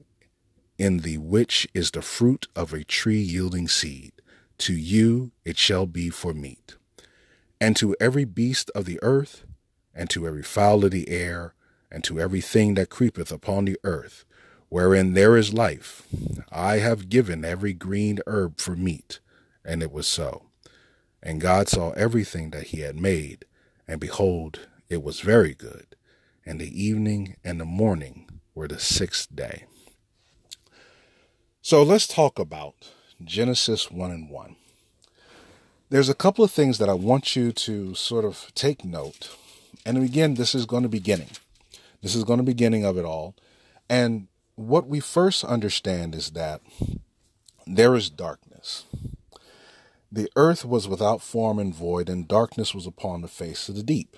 in 0.78 1.00
the 1.00 1.18
which 1.18 1.68
is 1.74 1.92
the 1.92 2.02
fruit 2.02 2.48
of 2.56 2.74
a 2.74 2.84
tree 2.84 3.20
yielding 3.20 3.68
seed. 3.68 4.12
To 4.60 4.74
you 4.74 5.32
it 5.46 5.58
shall 5.58 5.86
be 5.86 6.10
for 6.10 6.34
meat. 6.34 6.76
And 7.60 7.76
to 7.78 7.96
every 8.00 8.26
beast 8.26 8.72
of 8.76 8.86
the 8.86 9.00
earth, 9.02 9.44
and 9.94 10.10
to 10.12 10.28
every 10.28 10.44
fowl 10.44 10.86
of 10.86 10.92
the 10.92 11.10
air, 11.10 11.54
and 11.92 12.04
to 12.04 12.20
every 12.20 12.42
thing 12.42 12.76
that 12.76 12.90
creepeth 12.90 13.32
upon 13.32 13.66
the 13.66 13.78
earth, 13.84 14.26
wherein 14.70 15.14
there 15.14 15.38
is 15.38 15.54
life, 15.54 16.08
I 16.52 16.78
have 16.78 17.10
given 17.10 17.44
every 17.44 17.74
green 17.74 18.20
herb 18.28 18.60
for 18.60 18.76
meat. 18.76 19.20
And 19.66 19.82
it 19.82 19.92
was 19.92 20.08
so. 20.08 20.44
And 21.22 21.42
God 21.42 21.68
saw 21.68 21.92
everything 21.92 22.52
that 22.52 22.68
he 22.68 22.82
had 22.82 22.96
made, 22.96 23.46
and 23.88 24.00
behold, 24.00 24.68
it 24.90 25.04
was 25.04 25.20
very 25.20 25.54
good. 25.54 25.97
And 26.48 26.62
the 26.62 26.82
evening 26.82 27.36
and 27.44 27.60
the 27.60 27.66
morning 27.66 28.30
were 28.56 28.70
the 28.70 28.80
sixth 28.80 29.36
day. 29.36 29.66
So 31.62 31.84
let's 31.84 32.08
talk 32.08 32.40
about 32.40 32.74
Genesis 33.22 33.92
1 33.92 34.12
and 34.12 34.30
1. 34.30 34.56
there's 35.90 36.08
a 36.08 36.14
couple 36.14 36.46
of 36.46 36.52
things 36.52 36.78
that 36.78 36.88
I 36.88 36.94
want 36.94 37.36
you 37.36 37.52
to 37.52 37.94
sort 37.96 38.24
of 38.24 38.50
take 38.56 38.86
note. 38.86 39.36
And 39.86 39.98
again, 39.98 40.36
this 40.36 40.56
is 40.56 40.66
going 40.66 40.84
to 40.84 40.90
be 40.90 41.00
beginning. 41.00 41.32
This 42.02 42.16
is 42.16 42.24
going 42.24 42.38
to 42.38 42.44
beginning 42.44 42.86
of 42.86 42.98
it 42.98 43.04
all. 43.04 43.36
And 43.90 44.30
what 44.56 44.88
we 44.88 45.02
first 45.02 45.44
understand 45.44 46.16
is 46.16 46.32
that 46.32 46.62
there 47.66 47.94
is 47.94 48.10
darkness. 48.10 48.86
The 50.10 50.30
earth 50.38 50.64
was 50.64 50.88
without 50.88 51.22
form 51.22 51.60
and 51.60 51.76
void, 51.76 52.08
and 52.08 52.26
darkness 52.26 52.74
was 52.74 52.88
upon 52.88 53.22
the 53.22 53.28
face 53.28 53.68
of 53.68 53.76
the 53.76 53.84
deep. 53.84 54.16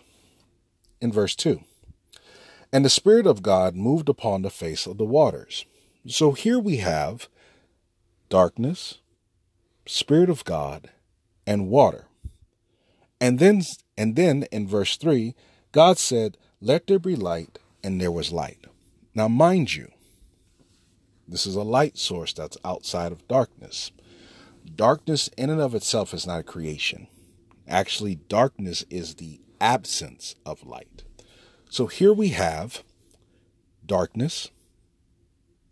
In 1.02 1.12
verse 1.12 1.36
2. 1.36 1.64
And 2.72 2.86
the 2.86 2.90
Spirit 2.90 3.26
of 3.26 3.42
God 3.42 3.76
moved 3.76 4.10
upon 4.10 4.42
the 4.42 4.50
face 4.50 4.86
of 4.86 4.98
the 4.98 5.06
waters. 5.06 5.66
So 6.08 6.34
here 6.34 6.60
we 6.60 6.78
have 6.78 7.28
darkness, 8.30 9.00
Spirit 9.86 10.30
of 10.30 10.46
God, 10.46 10.92
and 11.48 11.68
water. 11.68 12.06
And 13.20 13.40
then 13.40 13.64
and 13.98 14.16
then 14.16 14.44
in 14.52 14.68
verse 14.68 14.98
3, 14.98 15.36
God 15.72 15.98
said, 15.98 16.38
Let 16.62 16.88
there 16.88 17.00
be 17.00 17.16
light, 17.16 17.60
and 17.84 18.00
there 18.00 18.12
was 18.12 18.32
light. 18.32 18.66
Now 19.14 19.28
mind 19.28 19.74
you, 19.74 19.92
this 21.28 21.46
is 21.46 21.56
a 21.56 21.64
light 21.64 21.98
source 21.98 22.34
that's 22.34 22.58
outside 22.64 23.12
of 23.12 23.28
darkness. 23.28 23.92
Darkness 24.76 25.30
in 25.38 25.50
and 25.50 25.62
of 25.62 25.76
itself 25.76 26.14
is 26.14 26.26
not 26.26 26.40
a 26.40 26.44
creation. 26.44 27.08
Actually, 27.68 28.16
darkness 28.16 28.84
is 28.90 29.16
the 29.16 29.40
absence 29.62 30.36
of 30.46 30.66
light. 30.66 30.89
So 31.72 31.86
here 31.86 32.12
we 32.12 32.30
have 32.30 32.84
darkness, 33.86 34.50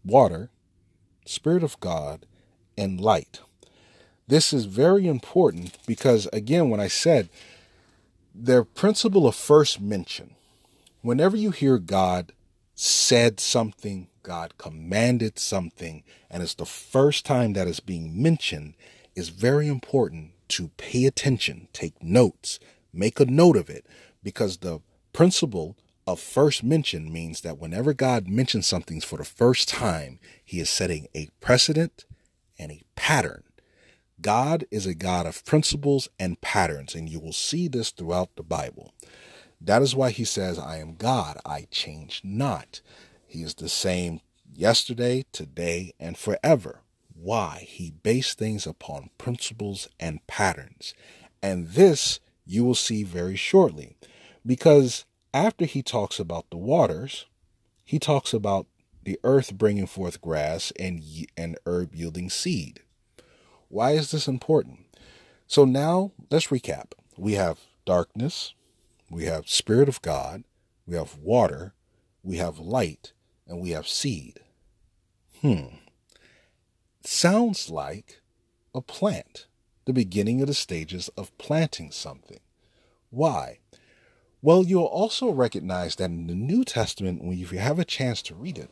water, 0.06 0.52
Spirit 1.26 1.64
of 1.64 1.80
God, 1.80 2.28
and 2.78 3.02
light. 3.02 3.42
This 4.28 4.54
is 4.54 4.66
very 4.66 5.08
important 5.08 5.76
because, 5.88 6.28
again, 6.32 6.70
when 6.70 6.80
I 6.80 6.88
said 6.88 7.30
the 8.36 8.64
principle 8.64 9.26
of 9.26 9.36
first 9.36 9.82
mention, 9.82 10.36
whenever 11.02 11.36
you 11.36 11.50
hear 11.50 11.80
God 11.80 12.32
said 12.76 13.40
something, 13.40 14.08
God 14.22 14.60
commanded 14.60 15.40
something, 15.40 16.04
and 16.30 16.44
it's 16.44 16.54
the 16.54 16.66
first 16.66 17.26
time 17.26 17.54
that 17.54 17.68
is 17.68 17.80
being 17.80 18.22
mentioned, 18.22 18.76
is 19.16 19.30
very 19.30 19.68
important 19.68 20.34
to 20.50 20.70
pay 20.78 21.06
attention, 21.06 21.70
take 21.74 22.04
notes, 22.04 22.60
make 22.94 23.20
a 23.20 23.26
note 23.26 23.58
of 23.58 23.68
it, 23.68 23.88
because 24.22 24.58
the 24.58 24.82
principle 25.12 25.76
of 26.08 26.20
first 26.20 26.64
mention 26.64 27.12
means 27.12 27.42
that 27.42 27.60
whenever 27.60 27.94
God 27.94 28.28
mentions 28.28 28.66
something 28.66 29.02
for 29.02 29.18
the 29.18 29.26
first 29.26 29.68
time, 29.68 30.20
he 30.44 30.60
is 30.60 30.70
setting 30.70 31.08
a 31.14 31.30
precedent 31.42 32.06
and 32.58 32.72
a 32.72 32.82
pattern 32.96 33.44
God 34.20 34.66
is 34.72 34.88
a 34.88 34.96
God 34.96 35.28
of 35.28 35.46
principles 35.46 36.10
and 36.20 36.42
patterns, 36.42 36.96
and 36.96 37.08
you 37.08 37.20
will 37.20 37.34
see 37.34 37.68
this 37.68 37.92
throughout 37.92 38.36
the 38.36 38.44
Bible. 38.44 38.94
That 39.62 39.82
is 39.82 39.96
why 39.96 40.10
he 40.10 40.24
says, 40.24 40.58
I 40.58 40.78
am 40.78 40.96
God, 40.96 41.38
I 41.46 41.68
change 41.70 42.22
not. 42.24 42.82
He 43.28 43.44
is 43.44 43.54
the 43.54 43.70
same 43.70 44.22
yesterday, 44.52 45.26
today, 45.32 45.94
and 46.00 46.18
forever. 46.18 46.82
Why? 47.14 47.66
He 47.68 47.92
based 47.92 48.38
things 48.38 48.66
upon 48.66 49.12
principles 49.18 49.88
and 50.00 50.26
patterns. 50.26 50.94
And 51.42 51.70
this 51.70 52.20
you 52.46 52.64
will 52.64 52.76
see 52.76 53.04
very 53.04 53.36
shortly. 53.36 53.98
Because 54.46 55.06
after 55.34 55.66
he 55.66 55.82
talks 55.82 56.20
about 56.20 56.50
the 56.50 56.58
waters, 56.58 57.26
he 57.84 58.00
talks 58.00 58.34
about 58.34 58.68
the 59.04 59.20
earth 59.24 59.54
bringing 59.58 59.88
forth 59.88 60.22
grass 60.22 60.74
and, 60.78 61.02
and 61.38 61.58
herb 61.66 61.96
yielding 61.96 62.30
seed. 62.30 62.82
Why 63.70 63.92
is 63.92 64.12
this 64.12 64.28
important? 64.28 64.80
So 65.48 65.64
now 65.64 66.12
let's 66.30 66.48
recap. 66.48 66.92
We 67.18 67.34
have 67.34 67.60
darkness, 67.86 68.54
we 69.10 69.26
have 69.26 69.50
Spirit 69.50 69.88
of 69.88 70.02
God, 70.02 70.44
we 70.86 70.96
have 70.96 71.18
water, 71.18 71.74
we 72.22 72.38
have 72.38 72.60
light, 72.60 73.14
and 73.48 73.62
we 73.62 73.72
have 73.72 73.88
seed. 73.88 74.42
Hmm. 75.42 75.78
Sounds 77.02 77.70
like 77.70 78.22
a 78.76 78.82
plant, 78.82 79.48
the 79.86 79.94
beginning 79.94 80.42
of 80.42 80.48
the 80.48 80.54
stages 80.54 81.10
of 81.18 81.36
planting 81.38 81.92
something. 81.92 82.40
Why? 83.10 83.60
Well, 84.42 84.64
you'll 84.64 84.84
also 84.84 85.32
recognize 85.32 85.96
that 85.96 86.12
in 86.12 86.28
the 86.28 86.36
New 86.36 86.64
Testament, 86.64 87.24
when 87.24 87.38
you 87.38 87.48
have 87.48 87.80
a 87.80 87.86
chance 87.86 88.22
to 88.24 88.36
read 88.36 88.58
it, 88.58 88.70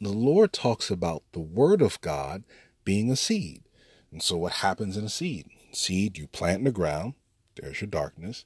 the 0.00 0.12
Lord 0.12 0.52
talks 0.52 0.90
about 0.90 1.22
the 1.32 1.40
Word 1.40 1.82
of 1.82 2.00
God 2.00 2.44
being 2.84 3.10
a 3.10 3.16
seed. 3.16 3.62
And 4.10 4.22
so, 4.22 4.36
what 4.36 4.54
happens 4.54 4.96
in 4.96 5.04
a 5.04 5.08
seed? 5.08 5.46
Seed 5.72 6.18
you 6.18 6.26
plant 6.26 6.58
in 6.58 6.64
the 6.64 6.70
ground, 6.70 7.14
there's 7.56 7.80
your 7.80 7.88
darkness. 7.88 8.44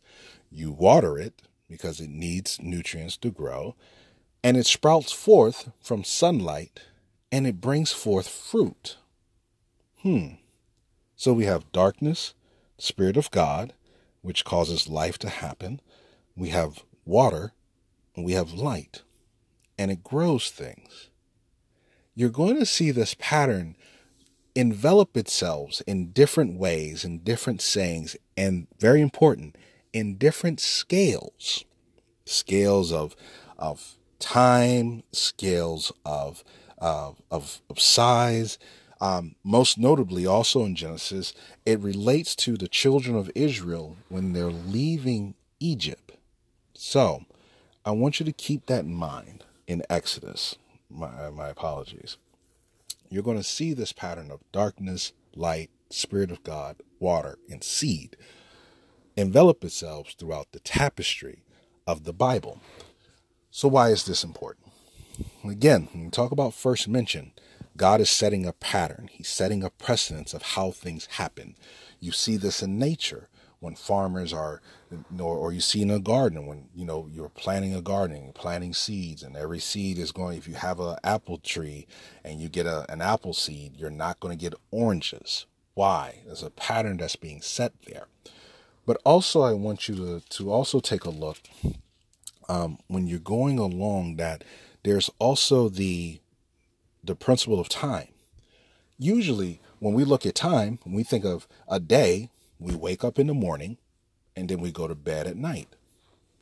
You 0.50 0.72
water 0.72 1.18
it 1.18 1.42
because 1.68 2.00
it 2.00 2.10
needs 2.10 2.60
nutrients 2.60 3.16
to 3.18 3.30
grow, 3.30 3.74
and 4.42 4.56
it 4.56 4.66
sprouts 4.66 5.12
forth 5.12 5.70
from 5.80 6.04
sunlight 6.04 6.80
and 7.32 7.46
it 7.46 7.60
brings 7.60 7.92
forth 7.92 8.28
fruit. 8.28 8.96
Hmm. 10.02 10.34
So 11.16 11.32
we 11.32 11.44
have 11.44 11.72
darkness, 11.72 12.34
Spirit 12.78 13.16
of 13.16 13.30
God, 13.30 13.72
which 14.22 14.44
causes 14.44 14.88
life 14.88 15.18
to 15.18 15.28
happen. 15.28 15.80
We 16.36 16.50
have 16.50 16.84
water, 17.04 17.52
and 18.14 18.24
we 18.24 18.32
have 18.32 18.52
light, 18.52 19.02
and 19.78 19.90
it 19.90 20.04
grows 20.04 20.50
things. 20.50 21.08
You're 22.14 22.30
going 22.30 22.58
to 22.58 22.66
see 22.66 22.90
this 22.90 23.14
pattern 23.18 23.76
envelop 24.54 25.16
itself 25.16 25.82
in 25.86 26.12
different 26.12 26.58
ways, 26.58 27.04
in 27.04 27.18
different 27.18 27.60
sayings, 27.60 28.16
and 28.36 28.66
very 28.78 29.00
important, 29.00 29.56
in 29.92 30.16
different 30.16 30.60
scales. 30.60 31.64
Scales 32.24 32.90
of 32.92 33.14
of 33.58 33.96
time, 34.18 35.02
scales 35.12 35.92
of 36.04 36.42
of 36.78 37.20
of, 37.30 37.60
size. 37.78 38.58
Um, 38.98 39.36
most 39.44 39.76
notably, 39.78 40.26
also 40.26 40.64
in 40.64 40.74
Genesis, 40.74 41.34
it 41.66 41.78
relates 41.80 42.34
to 42.36 42.56
the 42.56 42.68
children 42.68 43.14
of 43.14 43.30
Israel 43.34 43.96
when 44.08 44.32
they're 44.32 44.50
leaving 44.50 45.34
Egypt. 45.60 46.05
So, 46.88 47.24
I 47.84 47.90
want 47.90 48.20
you 48.20 48.26
to 48.26 48.32
keep 48.32 48.66
that 48.66 48.84
in 48.84 48.94
mind 48.94 49.42
in 49.66 49.82
Exodus. 49.90 50.54
My, 50.88 51.30
my 51.30 51.48
apologies 51.48 52.16
you're 53.10 53.24
going 53.24 53.38
to 53.38 53.42
see 53.42 53.72
this 53.72 53.92
pattern 53.92 54.30
of 54.30 54.40
darkness, 54.52 55.12
light, 55.34 55.70
Spirit 55.90 56.30
of 56.30 56.44
God, 56.44 56.76
water, 57.00 57.38
and 57.50 57.64
seed 57.64 58.16
envelop 59.16 59.64
itself 59.64 60.14
throughout 60.16 60.52
the 60.52 60.60
tapestry 60.60 61.42
of 61.88 62.04
the 62.04 62.12
Bible. 62.12 62.60
So, 63.50 63.66
why 63.66 63.88
is 63.88 64.04
this 64.04 64.22
important? 64.22 64.68
Again, 65.44 65.88
when 65.92 66.04
we 66.04 66.10
talk 66.10 66.30
about 66.30 66.54
first 66.54 66.86
mention, 66.86 67.32
God 67.76 68.00
is 68.00 68.10
setting 68.10 68.46
a 68.46 68.52
pattern, 68.52 69.08
He's 69.10 69.28
setting 69.28 69.64
a 69.64 69.70
precedence 69.70 70.32
of 70.32 70.42
how 70.42 70.70
things 70.70 71.06
happen. 71.06 71.56
You 71.98 72.12
see 72.12 72.36
this 72.36 72.62
in 72.62 72.78
nature 72.78 73.28
when 73.58 73.74
farmers 73.74 74.32
are 74.32 74.62
or, 75.18 75.36
or 75.36 75.52
you 75.52 75.60
see 75.60 75.82
in 75.82 75.90
a 75.90 75.98
garden 75.98 76.46
when 76.46 76.68
you 76.74 76.84
know 76.84 77.08
you're 77.10 77.28
planting 77.28 77.74
a 77.74 77.82
garden 77.82 78.32
planting 78.34 78.72
seeds 78.72 79.22
and 79.22 79.36
every 79.36 79.58
seed 79.58 79.98
is 79.98 80.12
going 80.12 80.38
if 80.38 80.46
you 80.46 80.54
have 80.54 80.78
an 80.78 80.96
apple 81.02 81.38
tree 81.38 81.86
and 82.24 82.40
you 82.40 82.48
get 82.48 82.66
a, 82.66 82.90
an 82.90 83.00
apple 83.00 83.34
seed 83.34 83.76
you're 83.76 83.90
not 83.90 84.20
going 84.20 84.36
to 84.36 84.40
get 84.40 84.54
oranges. 84.70 85.46
Why? 85.74 86.22
There's 86.24 86.42
a 86.42 86.50
pattern 86.50 86.96
that's 86.96 87.16
being 87.16 87.42
set 87.42 87.72
there. 87.86 88.06
But 88.86 89.00
also 89.04 89.42
i 89.42 89.52
want 89.52 89.88
you 89.88 89.96
to, 89.96 90.20
to 90.20 90.52
also 90.52 90.80
take 90.80 91.04
a 91.04 91.10
look 91.10 91.38
um, 92.48 92.78
when 92.86 93.06
you're 93.06 93.18
going 93.18 93.58
along 93.58 94.16
that 94.16 94.44
there's 94.84 95.10
also 95.18 95.68
the 95.68 96.20
the 97.02 97.16
principle 97.16 97.60
of 97.60 97.68
time. 97.68 98.08
Usually 98.98 99.60
when 99.80 99.94
we 99.94 100.04
look 100.04 100.24
at 100.24 100.36
time 100.36 100.78
when 100.84 100.94
we 100.94 101.02
think 101.02 101.24
of 101.24 101.48
a 101.68 101.80
day 101.80 102.30
we 102.58 102.74
wake 102.74 103.02
up 103.04 103.18
in 103.18 103.26
the 103.26 103.34
morning 103.34 103.78
and 104.36 104.48
then 104.48 104.60
we 104.60 104.70
go 104.70 104.86
to 104.86 104.94
bed 104.94 105.26
at 105.26 105.36
night. 105.36 105.68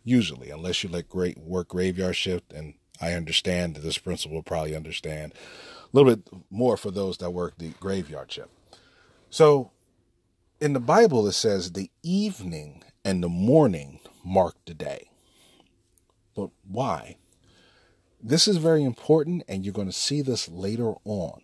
Usually, 0.02 0.50
unless 0.50 0.82
you 0.82 0.90
like 0.90 1.08
great 1.08 1.38
work 1.38 1.68
graveyard 1.68 2.16
shift, 2.16 2.52
and 2.52 2.74
I 3.00 3.12
understand 3.12 3.76
that 3.76 3.80
this 3.80 3.98
principle 3.98 4.42
probably 4.42 4.76
understand 4.76 5.32
a 5.32 5.96
little 5.96 6.14
bit 6.14 6.28
more 6.50 6.76
for 6.76 6.90
those 6.90 7.18
that 7.18 7.30
work 7.30 7.54
the 7.58 7.70
graveyard 7.80 8.32
shift. 8.32 8.50
So 9.30 9.70
in 10.60 10.72
the 10.72 10.80
Bible, 10.80 11.26
it 11.26 11.32
says 11.32 11.72
the 11.72 11.90
evening 12.02 12.82
and 13.04 13.22
the 13.22 13.28
morning 13.28 14.00
mark 14.24 14.56
the 14.66 14.74
day. 14.74 15.10
But 16.34 16.50
why? 16.66 17.16
This 18.22 18.48
is 18.48 18.56
very 18.56 18.82
important, 18.82 19.42
and 19.48 19.64
you're 19.64 19.74
going 19.74 19.88
to 19.88 19.92
see 19.92 20.22
this 20.22 20.48
later 20.48 20.94
on 21.04 21.42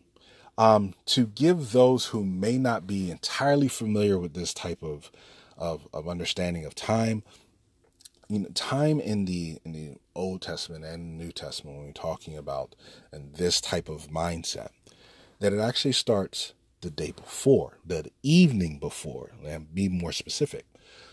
um, 0.56 0.94
to 1.06 1.26
give 1.26 1.72
those 1.72 2.06
who 2.06 2.24
may 2.24 2.58
not 2.58 2.86
be 2.86 3.10
entirely 3.10 3.68
familiar 3.68 4.18
with 4.18 4.34
this 4.34 4.54
type 4.54 4.82
of, 4.82 5.10
of, 5.60 5.86
of 5.92 6.08
understanding 6.08 6.64
of 6.64 6.74
time, 6.74 7.22
you 8.28 8.40
know, 8.40 8.48
time 8.54 9.00
in 9.00 9.26
the 9.26 9.58
in 9.64 9.72
the 9.72 9.96
Old 10.14 10.42
Testament 10.42 10.84
and 10.84 11.18
New 11.18 11.30
Testament 11.32 11.76
when 11.76 11.86
we're 11.86 11.92
talking 11.92 12.36
about 12.36 12.74
and 13.12 13.34
this 13.34 13.60
type 13.60 13.88
of 13.88 14.08
mindset, 14.08 14.70
that 15.40 15.52
it 15.52 15.60
actually 15.60 15.92
starts 15.92 16.54
the 16.80 16.90
day 16.90 17.12
before, 17.12 17.78
the 17.84 18.10
evening 18.22 18.78
before, 18.78 19.32
and 19.44 19.74
be 19.74 19.88
more 19.88 20.12
specific. 20.12 20.64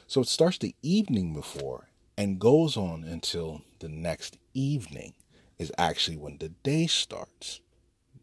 So 0.05 0.21
it 0.21 0.27
starts 0.27 0.57
the 0.57 0.75
evening 0.81 1.33
before 1.33 1.89
and 2.17 2.39
goes 2.39 2.77
on 2.77 3.03
until 3.03 3.61
the 3.79 3.89
next 3.89 4.37
evening 4.53 5.13
is 5.59 5.71
actually 5.77 6.17
when 6.17 6.37
the 6.37 6.49
day 6.49 6.87
starts. 6.87 7.61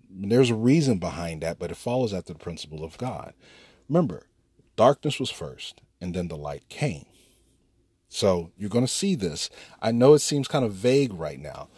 There's 0.08 0.50
a 0.50 0.54
reason 0.54 0.98
behind 0.98 1.42
that, 1.42 1.58
but 1.58 1.70
it 1.70 1.76
follows 1.76 2.14
after 2.14 2.32
the 2.32 2.38
principle 2.38 2.84
of 2.84 2.96
God. 2.96 3.34
Remember, 3.88 4.26
darkness 4.76 5.20
was 5.20 5.30
first, 5.30 5.80
and 6.04 6.14
then 6.14 6.28
the 6.28 6.36
light 6.36 6.68
came. 6.68 7.06
So 8.10 8.50
you're 8.58 8.68
going 8.68 8.86
to 8.86 8.92
see 8.92 9.14
this. 9.14 9.48
I 9.80 9.90
know 9.90 10.12
it 10.12 10.18
seems 10.18 10.46
kind 10.46 10.64
of 10.64 10.72
vague 10.72 11.14
right 11.14 11.40
now, 11.40 11.68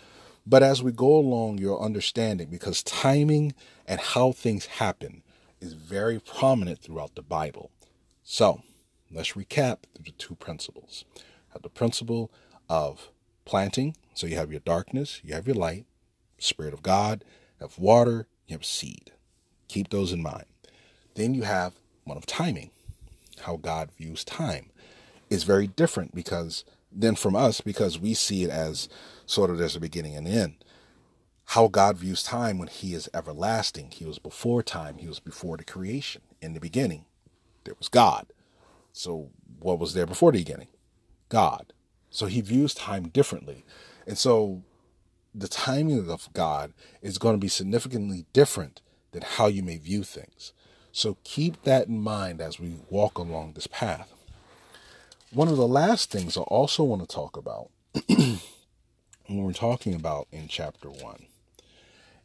but 0.45 0.65
as 0.65 0.83
we 0.83 0.91
go 0.91 1.17
along, 1.17 1.59
you'll 1.59 1.79
understand 1.79 2.41
it 2.41 2.51
because 2.51 2.83
timing 2.83 3.55
and 3.87 4.01
how 4.01 4.33
things 4.33 4.67
happen 4.67 5.23
is 5.61 5.75
very 5.75 6.19
prominent 6.19 6.81
throughout 6.81 7.15
the 7.15 7.23
Bible. 7.23 7.71
So 8.25 8.63
let's 9.13 9.33
recap 9.35 9.79
the 9.99 10.11
two 10.11 10.35
principles. 10.35 11.05
Have 11.51 11.63
the 11.63 11.71
principle 11.71 12.33
of 12.69 13.11
planting, 13.45 13.97
so 14.13 14.27
you 14.27 14.35
have 14.35 14.51
your 14.51 14.61
darkness, 14.61 15.21
you 15.23 15.35
have 15.35 15.47
your 15.47 15.57
light, 15.57 15.87
Spirit 16.39 16.75
of 16.75 16.83
God, 16.83 17.25
you 17.61 17.67
have 17.69 17.79
water, 17.79 18.27
you 18.49 18.55
have 18.57 18.65
seed. 18.65 19.13
Keep 19.69 19.91
those 19.91 20.13
in 20.13 20.21
mind. 20.21 20.47
Then 21.15 21.33
you 21.33 21.43
have 21.43 21.75
one 22.03 22.17
of 22.17 22.27
timing, 22.27 22.73
how 23.41 23.57
God 23.57 23.91
views 23.93 24.25
time 24.25 24.71
is 25.31 25.45
very 25.45 25.67
different 25.67 26.15
because 26.15 26.65
than 26.93 27.17
from 27.17 27.37
us 27.37 27.61
because 27.61 27.99
we 27.99 28.15
see 28.15 28.45
it 28.45 28.51
as 28.51 28.89
sort 29.27 29.51
of 29.51 29.59
there's 29.59 29.77
a 29.77 29.81
beginning 29.81 30.17
and 30.17 30.27
end. 30.27 30.65
How 31.51 31.69
God 31.69 31.99
views 31.99 32.23
time 32.23 32.59
when 32.59 32.69
He 32.69 32.95
is 32.95 33.09
everlasting. 33.15 33.91
He 33.93 34.05
was 34.05 34.19
before 34.19 34.63
time. 34.63 34.99
He 34.99 35.07
was 35.07 35.21
before 35.21 35.57
the 35.57 35.65
creation. 35.65 36.23
In 36.41 36.55
the 36.55 36.61
beginning, 36.61 37.05
there 37.65 37.75
was 37.79 37.89
God. 37.89 38.27
So 38.93 39.31
what 39.61 39.79
was 39.79 39.95
there 39.95 40.07
before 40.07 40.33
the 40.33 40.39
beginning? 40.39 40.69
God. 41.29 41.73
So 42.11 42.27
He 42.27 42.41
views 42.41 42.75
time 42.75 43.09
differently. 43.09 43.65
And 44.07 44.19
so 44.19 44.63
the 45.35 45.49
timing 45.49 46.09
of 46.09 46.33
God 46.33 46.73
is 47.03 47.19
going 47.19 47.35
to 47.35 47.41
be 47.41 47.49
significantly 47.49 48.25
different 48.33 48.81
than 49.13 49.23
how 49.23 49.47
you 49.47 49.63
may 49.63 49.77
view 49.77 50.03
things. 50.03 50.53
So 50.97 51.19
keep 51.25 51.63
that 51.65 51.89
in 51.89 52.01
mind 52.01 52.41
as 52.41 52.59
we 52.59 52.77
walk 52.89 53.19
along 53.19 53.53
this 53.53 53.67
path. 53.67 54.15
One 55.31 55.47
of 55.47 55.59
the 55.59 55.69
last 55.69 56.11
things 56.11 56.39
I 56.39 56.41
also 56.41 56.85
want 56.85 57.03
to 57.03 57.15
talk 57.15 57.37
about 57.37 57.69
when 58.07 58.39
we're 59.27 59.53
talking 59.53 59.93
about 59.93 60.27
in 60.33 60.49
chapter 60.49 60.89
one 60.89 61.27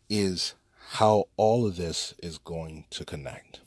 is 0.09 0.53
how 0.91 1.25
all 1.35 1.67
of 1.67 1.75
this 1.75 2.13
is 2.23 2.37
going 2.37 2.85
to 2.91 3.03
connect. 3.03 3.59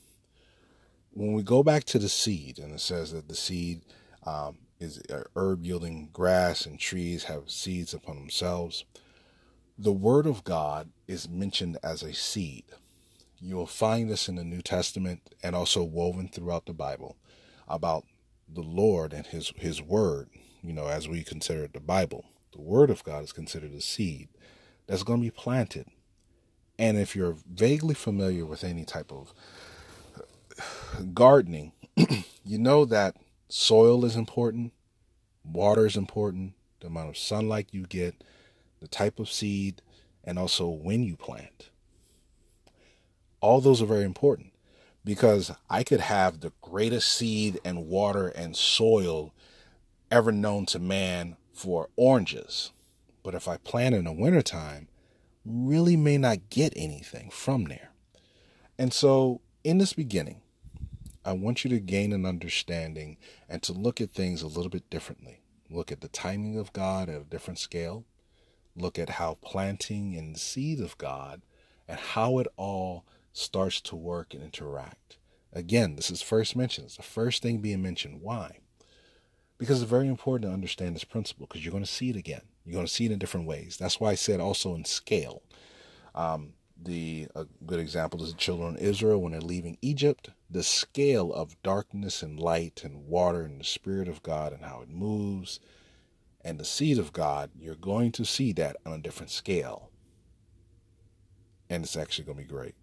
When 1.12 1.34
we 1.34 1.42
go 1.42 1.62
back 1.62 1.84
to 1.84 1.98
the 1.98 2.08
seed, 2.08 2.58
and 2.58 2.72
it 2.72 2.80
says 2.80 3.12
that 3.12 3.28
the 3.28 3.34
seed 3.34 3.82
um, 4.24 4.56
is 4.80 5.02
herb 5.36 5.66
yielding 5.66 6.08
grass 6.14 6.64
and 6.64 6.80
trees 6.80 7.24
have 7.24 7.50
seeds 7.50 7.92
upon 7.92 8.16
themselves, 8.16 8.86
the 9.76 9.92
word 9.92 10.26
of 10.26 10.44
God 10.44 10.88
is 11.06 11.28
mentioned 11.28 11.76
as 11.82 12.02
a 12.02 12.14
seed. 12.14 12.64
You 13.44 13.56
will 13.56 13.66
find 13.68 14.10
this 14.10 14.28
in 14.28 14.36
the 14.36 14.44
New 14.44 14.62
Testament 14.62 15.34
and 15.44 15.56
also 15.56 15.84
woven 15.84 16.28
throughout 16.28 16.66
the 16.66 16.74
Bible 16.74 17.18
about 17.68 18.04
the 18.48 18.62
Lord 18.62 19.12
and 19.14 19.26
his 19.26 19.52
his 19.56 19.82
word, 19.82 20.30
you 20.62 20.72
know, 20.74 20.88
as 20.88 21.08
we 21.08 21.24
consider 21.24 21.68
the 21.68 21.80
Bible. 21.80 22.26
The 22.54 22.62
word 22.62 22.90
of 22.90 23.04
God 23.04 23.24
is 23.24 23.32
considered 23.32 23.74
a 23.74 23.82
seed 23.82 24.30
that's 24.88 25.04
going 25.04 25.20
to 25.20 25.26
be 25.26 25.32
planted. 25.32 25.88
And 26.78 26.98
if 26.98 27.16
you're 27.16 27.36
vaguely 27.52 27.94
familiar 27.94 28.46
with 28.46 28.64
any 28.64 28.84
type 28.84 29.12
of 29.12 29.34
gardening, 31.14 31.72
you 32.44 32.58
know 32.58 32.84
that 32.86 33.16
soil 33.48 34.04
is 34.04 34.16
important, 34.16 34.72
water 35.44 35.86
is 35.86 35.96
important, 35.96 36.54
the 36.80 36.88
amount 36.88 37.10
of 37.10 37.18
sunlight 37.18 37.68
you 37.72 37.86
get, 37.86 38.24
the 38.80 38.88
type 38.88 39.20
of 39.20 39.30
seed, 39.30 39.82
and 40.24 40.38
also 40.38 40.68
when 40.68 41.04
you 41.04 41.16
plant. 41.16 41.70
All 43.44 43.60
those 43.60 43.82
are 43.82 43.86
very 43.86 44.04
important 44.04 44.54
because 45.04 45.52
I 45.68 45.84
could 45.84 46.00
have 46.00 46.40
the 46.40 46.52
greatest 46.62 47.08
seed 47.08 47.60
and 47.62 47.88
water 47.88 48.28
and 48.28 48.56
soil 48.56 49.34
ever 50.10 50.32
known 50.32 50.64
to 50.64 50.78
man 50.78 51.36
for 51.52 51.90
oranges. 51.94 52.72
But 53.22 53.34
if 53.34 53.46
I 53.46 53.58
plant 53.58 53.94
in 53.94 54.04
the 54.04 54.12
wintertime, 54.12 54.88
really 55.44 55.94
may 55.94 56.16
not 56.16 56.48
get 56.48 56.72
anything 56.74 57.28
from 57.28 57.64
there. 57.64 57.90
And 58.78 58.94
so, 58.94 59.42
in 59.62 59.76
this 59.76 59.92
beginning, 59.92 60.40
I 61.22 61.32
want 61.32 61.64
you 61.64 61.70
to 61.72 61.80
gain 61.80 62.14
an 62.14 62.24
understanding 62.24 63.18
and 63.46 63.62
to 63.64 63.74
look 63.74 64.00
at 64.00 64.12
things 64.12 64.40
a 64.40 64.46
little 64.46 64.70
bit 64.70 64.88
differently. 64.88 65.42
Look 65.68 65.92
at 65.92 66.00
the 66.00 66.08
timing 66.08 66.56
of 66.56 66.72
God 66.72 67.10
at 67.10 67.20
a 67.20 67.24
different 67.24 67.58
scale. 67.58 68.06
Look 68.74 68.98
at 68.98 69.10
how 69.10 69.36
planting 69.42 70.14
in 70.14 70.32
the 70.32 70.38
seed 70.38 70.80
of 70.80 70.96
God 70.96 71.42
and 71.86 72.00
how 72.00 72.38
it 72.38 72.46
all 72.56 73.04
starts 73.34 73.82
to 73.82 73.96
work 73.96 74.32
and 74.32 74.42
interact. 74.42 75.18
Again, 75.52 75.96
this 75.96 76.10
is 76.10 76.22
first 76.22 76.56
mentioned. 76.56 76.86
It's 76.86 76.96
the 76.96 77.02
first 77.02 77.42
thing 77.42 77.58
being 77.58 77.82
mentioned. 77.82 78.22
Why? 78.22 78.60
Because 79.58 79.82
it's 79.82 79.90
very 79.90 80.08
important 80.08 80.50
to 80.50 80.54
understand 80.54 80.96
this 80.96 81.04
principle 81.04 81.46
because 81.46 81.64
you're 81.64 81.72
going 81.72 81.84
to 81.84 81.90
see 81.90 82.08
it 82.08 82.16
again. 82.16 82.42
You're 82.64 82.74
going 82.74 82.86
to 82.86 82.92
see 82.92 83.04
it 83.04 83.12
in 83.12 83.18
different 83.18 83.46
ways. 83.46 83.76
That's 83.78 84.00
why 84.00 84.10
I 84.10 84.14
said 84.14 84.40
also 84.40 84.74
in 84.74 84.84
scale. 84.86 85.42
Um, 86.14 86.54
the 86.82 87.28
a 87.36 87.46
good 87.66 87.78
example 87.78 88.22
is 88.22 88.32
the 88.32 88.38
children 88.38 88.74
of 88.74 88.80
Israel 88.80 89.20
when 89.20 89.32
they're 89.32 89.40
leaving 89.40 89.78
Egypt. 89.82 90.30
The 90.50 90.62
scale 90.62 91.32
of 91.32 91.60
darkness 91.62 92.22
and 92.22 92.40
light 92.40 92.82
and 92.82 93.06
water 93.06 93.42
and 93.42 93.60
the 93.60 93.64
Spirit 93.64 94.08
of 94.08 94.22
God 94.22 94.52
and 94.52 94.64
how 94.64 94.80
it 94.80 94.88
moves 94.88 95.60
and 96.44 96.60
the 96.60 96.64
seed 96.64 96.98
of 96.98 97.12
God, 97.12 97.50
you're 97.58 97.74
going 97.74 98.12
to 98.12 98.24
see 98.24 98.52
that 98.52 98.76
on 98.84 98.92
a 98.92 98.98
different 98.98 99.30
scale. 99.30 99.90
And 101.70 101.82
it's 101.82 101.96
actually 101.96 102.26
going 102.26 102.36
to 102.36 102.44
be 102.44 102.48
great. 102.48 102.74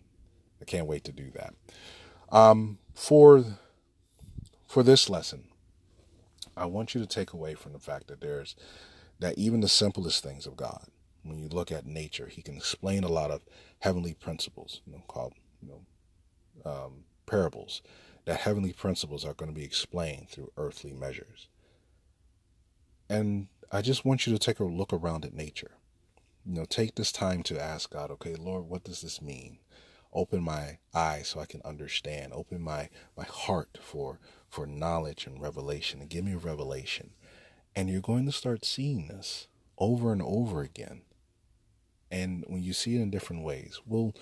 I 0.62 0.66
can't 0.66 0.88
wait 0.88 1.04
to 1.06 1.12
do 1.12 1.32
that. 1.32 1.54
Um, 2.32 2.78
for 2.94 3.44
for 4.68 4.84
this 4.84 5.10
lesson, 5.10 5.46
I 6.56 6.66
want 6.66 6.96
you 6.96 7.02
to 7.02 7.08
take 7.08 7.34
away 7.34 7.56
from 7.56 7.74
the 7.74 7.80
fact 7.80 8.08
that 8.08 8.22
there's 8.22 8.56
that 9.20 9.38
even 9.38 9.62
the 9.62 9.68
simplest 9.68 10.24
things 10.24 10.46
of 10.46 10.56
God, 10.56 10.88
when 11.24 11.38
you 11.38 11.48
look 11.48 11.72
at 11.72 11.86
nature, 11.86 12.28
He 12.28 12.42
can 12.42 12.56
explain 12.56 13.04
a 13.04 13.10
lot 13.10 13.32
of 13.32 13.42
heavenly 13.80 14.14
principles, 14.14 14.82
you 14.86 14.94
know, 14.94 15.04
called 15.08 15.34
you 15.62 15.70
know 15.70 16.72
um, 16.72 17.04
parables. 17.26 17.82
That 18.26 18.42
heavenly 18.42 18.72
principles 18.72 19.26
are 19.26 19.34
going 19.34 19.52
to 19.52 19.60
be 19.60 19.66
explained 19.66 20.30
through 20.30 20.52
earthly 20.56 20.94
measures. 20.94 21.48
And 23.10 23.48
I 23.72 23.82
just 23.82 24.06
want 24.06 24.28
you 24.28 24.34
to 24.34 24.40
take 24.40 24.60
a 24.60 24.64
look 24.64 24.94
around 24.94 25.26
at 25.26 25.34
nature. 25.34 25.72
You 26.46 26.54
know, 26.54 26.66
take 26.66 26.96
this 26.96 27.12
time 27.12 27.42
to 27.44 27.62
ask 27.62 27.92
God, 27.92 28.12
okay, 28.12 28.36
Lord, 28.36 28.66
what 28.66 28.84
does 28.84 29.02
this 29.02 29.22
mean? 29.24 29.58
Open 30.14 30.44
my 30.44 30.78
eyes 30.94 31.30
so 31.30 31.40
I 31.40 31.46
can 31.46 31.62
understand, 31.64 32.34
open 32.34 32.62
my, 32.62 32.90
my 33.18 33.26
heart 33.26 33.78
for 33.82 34.20
for 34.52 34.68
knowledge 34.68 35.26
and 35.26 35.42
revelation 35.42 36.02
and 36.02 36.10
give 36.10 36.26
me 36.26 36.34
a 36.34 36.38
revelation. 36.38 37.12
And 37.74 37.90
you're 37.90 38.02
going 38.02 38.26
to 38.26 38.34
start 38.34 38.66
seeing 38.66 39.08
this 39.08 39.48
over 39.78 40.12
and 40.12 40.22
over 40.22 40.62
again. 40.62 41.04
And 42.12 42.44
when 42.48 42.62
you 42.62 42.74
see 42.74 42.98
it 42.98 43.02
in 43.02 43.10
different 43.10 43.44
ways, 43.44 43.80
we'll 43.86 44.14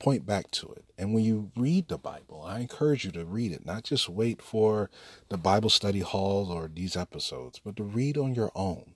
point 0.00 0.26
back 0.26 0.50
to 0.50 0.72
it. 0.72 0.84
And 0.98 1.14
when 1.14 1.22
you 1.22 1.52
read 1.56 1.86
the 1.86 1.98
Bible, 1.98 2.44
I 2.44 2.58
encourage 2.58 3.04
you 3.04 3.12
to 3.12 3.24
read 3.24 3.52
it, 3.52 3.64
not 3.64 3.84
just 3.84 4.08
wait 4.08 4.42
for 4.42 4.90
the 5.28 5.38
Bible 5.38 5.70
study 5.70 6.00
halls 6.00 6.50
or 6.50 6.68
these 6.68 6.96
episodes, 6.96 7.60
but 7.64 7.76
to 7.76 7.84
read 7.84 8.18
on 8.18 8.34
your 8.34 8.50
own. 8.56 8.94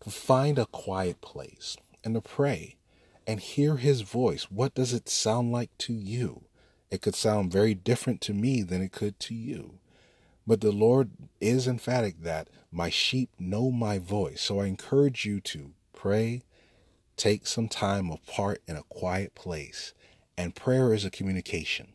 To 0.00 0.10
find 0.10 0.58
a 0.58 0.66
quiet 0.66 1.20
place 1.20 1.76
and 2.02 2.14
to 2.14 2.20
pray 2.20 2.74
and 3.26 3.40
hear 3.40 3.76
his 3.76 4.02
voice. 4.02 4.44
What 4.50 4.74
does 4.74 4.92
it 4.92 5.08
sound 5.08 5.52
like 5.52 5.76
to 5.78 5.92
you? 5.92 6.44
It 6.90 7.02
could 7.02 7.14
sound 7.14 7.52
very 7.52 7.74
different 7.74 8.20
to 8.22 8.34
me 8.34 8.62
than 8.62 8.82
it 8.82 8.92
could 8.92 9.18
to 9.20 9.34
you. 9.34 9.78
But 10.46 10.60
the 10.60 10.72
Lord 10.72 11.10
is 11.40 11.68
emphatic 11.68 12.22
that 12.22 12.48
my 12.70 12.90
sheep 12.90 13.30
know 13.38 13.70
my 13.70 13.98
voice. 13.98 14.40
So 14.42 14.60
I 14.60 14.66
encourage 14.66 15.24
you 15.24 15.40
to 15.40 15.72
pray, 15.92 16.42
take 17.16 17.46
some 17.46 17.68
time 17.68 18.10
apart 18.10 18.60
in 18.66 18.76
a 18.76 18.82
quiet 18.82 19.34
place. 19.34 19.94
And 20.36 20.54
prayer 20.54 20.92
is 20.92 21.04
a 21.04 21.10
communication, 21.10 21.92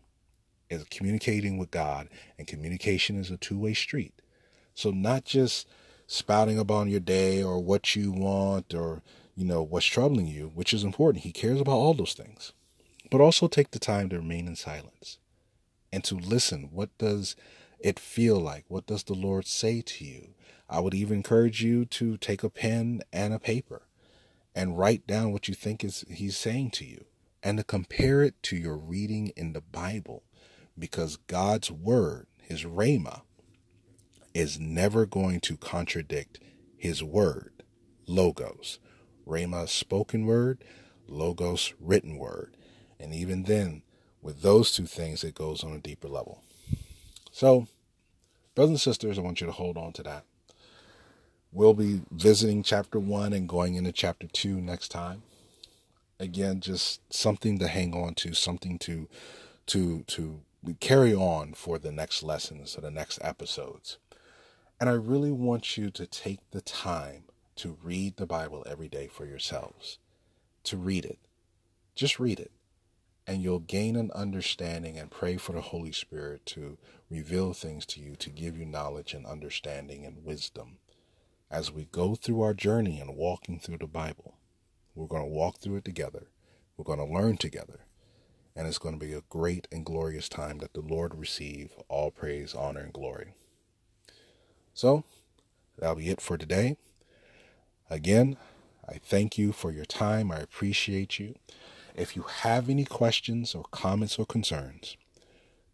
is 0.69 0.83
communicating 0.89 1.57
with 1.57 1.71
God, 1.71 2.07
and 2.37 2.47
communication 2.47 3.19
is 3.19 3.29
a 3.29 3.37
two 3.37 3.59
way 3.59 3.73
street. 3.73 4.13
So 4.73 4.91
not 4.91 5.25
just 5.25 5.67
spouting 6.07 6.57
about 6.57 6.87
your 6.87 7.01
day 7.01 7.43
or 7.43 7.59
what 7.59 7.95
you 7.95 8.11
want 8.11 8.73
or 8.73 9.01
you 9.37 9.45
know, 9.45 9.63
what's 9.63 9.85
troubling 9.85 10.27
you, 10.27 10.51
which 10.55 10.73
is 10.73 10.83
important. 10.83 11.23
He 11.23 11.31
cares 11.31 11.61
about 11.61 11.77
all 11.77 11.93
those 11.93 12.13
things. 12.13 12.53
But 13.11 13.21
also 13.21 13.47
take 13.47 13.71
the 13.71 13.79
time 13.79 14.09
to 14.09 14.17
remain 14.17 14.47
in 14.47 14.55
silence 14.57 15.19
and 15.93 16.03
to 16.05 16.15
listen. 16.15 16.69
What 16.73 16.89
does 16.97 17.35
it 17.79 17.99
feel 17.99 18.39
like? 18.39 18.65
What 18.67 18.87
does 18.87 19.03
the 19.03 19.13
Lord 19.13 19.45
say 19.45 19.81
to 19.81 20.03
you? 20.03 20.29
I 20.69 20.81
would 20.81 20.95
even 20.95 21.17
encourage 21.17 21.63
you 21.63 21.85
to 21.85 22.17
take 22.17 22.43
a 22.43 22.49
pen 22.49 23.03
and 23.13 23.33
a 23.33 23.39
paper 23.39 23.83
and 24.55 24.77
write 24.77 25.07
down 25.07 25.31
what 25.31 25.47
you 25.47 25.53
think 25.53 25.83
is 25.83 26.03
he's 26.09 26.35
saying 26.35 26.71
to 26.71 26.85
you 26.85 27.05
and 27.43 27.59
to 27.59 27.63
compare 27.63 28.23
it 28.23 28.41
to 28.43 28.57
your 28.57 28.75
reading 28.77 29.31
in 29.37 29.53
the 29.53 29.61
Bible. 29.61 30.23
because 30.79 31.17
God's 31.27 31.71
word, 31.71 32.27
his 32.41 32.63
rhema, 32.63 33.21
is 34.33 34.59
never 34.59 35.05
going 35.05 35.39
to 35.41 35.57
contradict 35.57 36.39
his 36.77 37.03
word, 37.03 37.63
logos. 38.07 38.79
Rhema, 39.27 39.67
spoken 39.67 40.25
word, 40.25 40.63
logos, 41.07 41.73
written 41.79 42.17
word. 42.17 42.55
And 42.99 43.13
even 43.13 43.43
then, 43.43 43.83
with 44.21 44.41
those 44.41 44.71
two 44.71 44.85
things, 44.85 45.23
it 45.23 45.35
goes 45.35 45.63
on 45.63 45.73
a 45.73 45.79
deeper 45.79 46.07
level. 46.07 46.41
So, 47.31 47.67
brothers 48.55 48.71
and 48.71 48.79
sisters, 48.81 49.17
I 49.17 49.21
want 49.21 49.41
you 49.41 49.47
to 49.47 49.53
hold 49.53 49.77
on 49.77 49.93
to 49.93 50.03
that. 50.03 50.23
We'll 51.51 51.73
be 51.73 52.01
visiting 52.11 52.63
chapter 52.63 52.99
one 52.99 53.33
and 53.33 53.47
going 53.47 53.75
into 53.75 53.91
chapter 53.91 54.27
two 54.27 54.59
next 54.59 54.89
time. 54.89 55.23
Again, 56.19 56.59
just 56.61 57.01
something 57.13 57.59
to 57.59 57.67
hang 57.67 57.93
on 57.93 58.15
to, 58.15 58.33
something 58.33 58.79
to 58.79 59.07
to 59.67 60.03
to 60.07 60.41
carry 60.79 61.13
on 61.13 61.53
for 61.53 61.77
the 61.77 61.91
next 61.91 62.23
lessons 62.23 62.77
or 62.77 62.81
the 62.81 62.91
next 62.91 63.19
episodes. 63.21 63.97
And 64.79 64.89
I 64.89 64.93
really 64.93 65.31
want 65.31 65.77
you 65.77 65.89
to 65.91 66.05
take 66.05 66.39
the 66.51 66.61
time 66.61 67.23
to 67.57 67.77
read 67.81 68.17
the 68.17 68.25
Bible 68.25 68.63
every 68.65 68.87
day 68.87 69.07
for 69.07 69.25
yourselves. 69.25 69.99
To 70.63 70.77
read 70.77 71.05
it. 71.05 71.19
Just 71.95 72.19
read 72.19 72.39
it. 72.39 72.51
And 73.25 73.43
you'll 73.43 73.59
gain 73.59 73.95
an 73.95 74.11
understanding 74.15 74.97
and 74.97 75.11
pray 75.11 75.37
for 75.37 75.51
the 75.51 75.61
Holy 75.61 75.91
Spirit 75.91 76.45
to 76.47 76.77
reveal 77.09 77.53
things 77.53 77.85
to 77.87 77.99
you, 77.99 78.15
to 78.15 78.29
give 78.29 78.57
you 78.57 78.65
knowledge 78.65 79.13
and 79.13 79.25
understanding 79.25 80.05
and 80.05 80.23
wisdom. 80.23 80.77
As 81.51 81.71
we 81.71 81.85
go 81.91 82.15
through 82.15 82.41
our 82.41 82.53
journey 82.53 82.99
and 82.99 83.15
walking 83.15 83.59
through 83.59 83.79
the 83.79 83.87
Bible, 83.87 84.35
we're 84.95 85.07
going 85.07 85.23
to 85.23 85.29
walk 85.29 85.59
through 85.59 85.77
it 85.77 85.85
together. 85.85 86.27
We're 86.77 86.85
going 86.85 86.99
to 86.99 87.13
learn 87.13 87.37
together 87.37 87.81
and 88.57 88.67
it's 88.67 88.79
going 88.79 88.99
to 88.99 89.05
be 89.05 89.13
a 89.13 89.21
great 89.29 89.67
and 89.71 89.85
glorious 89.85 90.27
time 90.27 90.57
that 90.57 90.73
the 90.73 90.81
Lord 90.81 91.13
receive 91.13 91.69
all 91.87 92.09
praise, 92.09 92.55
honor, 92.55 92.79
and 92.79 92.91
glory. 92.91 93.35
So, 94.73 95.03
that'll 95.77 95.95
be 95.95 96.09
it 96.09 96.19
for 96.19 96.39
today. 96.39 96.77
Again, 97.89 98.37
I 98.87 98.99
thank 99.03 99.37
you 99.37 99.51
for 99.51 99.71
your 99.71 99.85
time. 99.85 100.31
I 100.31 100.37
appreciate 100.37 101.19
you. 101.19 101.35
If 101.95 102.15
you 102.15 102.23
have 102.23 102.69
any 102.69 102.85
questions 102.85 103.55
or 103.55 103.65
comments 103.71 104.19
or 104.19 104.25
concerns, 104.25 104.97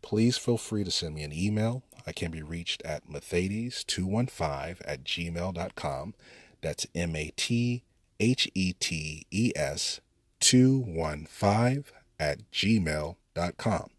please 0.01 0.37
feel 0.37 0.57
free 0.57 0.83
to 0.83 0.91
send 0.91 1.15
me 1.15 1.23
an 1.23 1.33
email. 1.33 1.83
I 2.07 2.11
can 2.11 2.31
be 2.31 2.41
reached 2.41 2.81
at 2.83 3.07
mathetes215 3.09 4.81
at 4.85 5.03
gmail.com. 5.03 6.13
That's 6.61 6.87
M 6.95 7.15
A 7.15 7.31
T 7.35 7.83
H 8.19 8.49
E 8.53 8.73
T 8.73 9.25
E 9.31 9.51
S 9.55 9.99
215 10.39 11.85
at 12.19 12.51
gmail.com. 12.51 13.89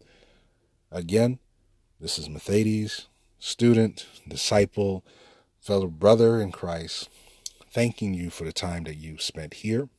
Again, 0.91 1.39
this 1.99 2.17
is 2.17 2.29
Mathetes, 2.29 3.05
student, 3.39 4.05
disciple, 4.27 5.03
fellow 5.59 5.87
brother 5.87 6.41
in 6.41 6.51
Christ, 6.51 7.09
thanking 7.75 8.13
you 8.13 8.29
for 8.29 8.45
the 8.45 8.53
time 8.53 8.85
that 8.85 8.95
you 8.95 9.17
spent 9.17 9.55
here. 9.55 9.89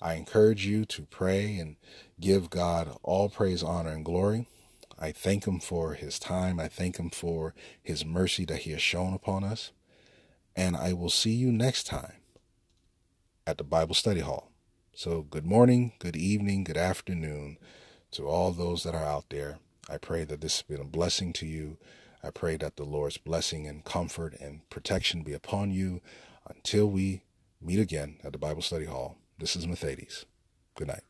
I 0.00 0.14
encourage 0.14 0.64
you 0.64 0.84
to 0.84 1.02
pray 1.02 1.56
and 1.56 1.74
give 2.20 2.48
God 2.48 2.96
all 3.02 3.28
praise, 3.28 3.60
honor, 3.60 3.90
and 3.90 4.04
glory. 4.04 4.46
I 4.96 5.10
thank 5.10 5.44
Him 5.44 5.58
for 5.58 5.94
His 5.94 6.20
time. 6.20 6.60
I 6.60 6.68
thank 6.68 6.96
Him 6.96 7.10
for 7.10 7.56
His 7.82 8.04
mercy 8.04 8.44
that 8.44 8.60
He 8.60 8.70
has 8.70 8.80
shown 8.80 9.14
upon 9.14 9.42
us. 9.42 9.72
And 10.54 10.76
I 10.76 10.92
will 10.92 11.10
see 11.10 11.32
you 11.32 11.50
next 11.50 11.88
time 11.88 12.12
at 13.48 13.58
the 13.58 13.64
Bible 13.64 13.96
Study 13.96 14.20
Hall. 14.20 14.52
So, 14.94 15.22
good 15.22 15.44
morning, 15.44 15.94
good 15.98 16.14
evening, 16.14 16.62
good 16.62 16.76
afternoon 16.76 17.58
to 18.12 18.28
all 18.28 18.52
those 18.52 18.84
that 18.84 18.94
are 18.94 19.04
out 19.04 19.24
there. 19.30 19.58
I 19.90 19.98
pray 19.98 20.22
that 20.22 20.40
this 20.40 20.58
has 20.58 20.62
been 20.62 20.80
a 20.80 20.84
blessing 20.84 21.32
to 21.32 21.46
you. 21.46 21.78
I 22.22 22.30
pray 22.30 22.56
that 22.58 22.76
the 22.76 22.84
Lord's 22.84 23.18
blessing 23.18 23.66
and 23.66 23.84
comfort 23.84 24.36
and 24.40 24.68
protection 24.70 25.22
be 25.22 25.32
upon 25.32 25.72
you 25.72 26.00
until 26.48 26.90
we 26.90 27.22
meet 27.60 27.78
again 27.78 28.18
at 28.24 28.32
the 28.32 28.38
Bible 28.38 28.62
Study 28.62 28.86
Hall, 28.86 29.18
this 29.38 29.56
is 29.56 29.66
Mathetes. 29.66 30.24
Good 30.74 30.88
night. 30.88 31.02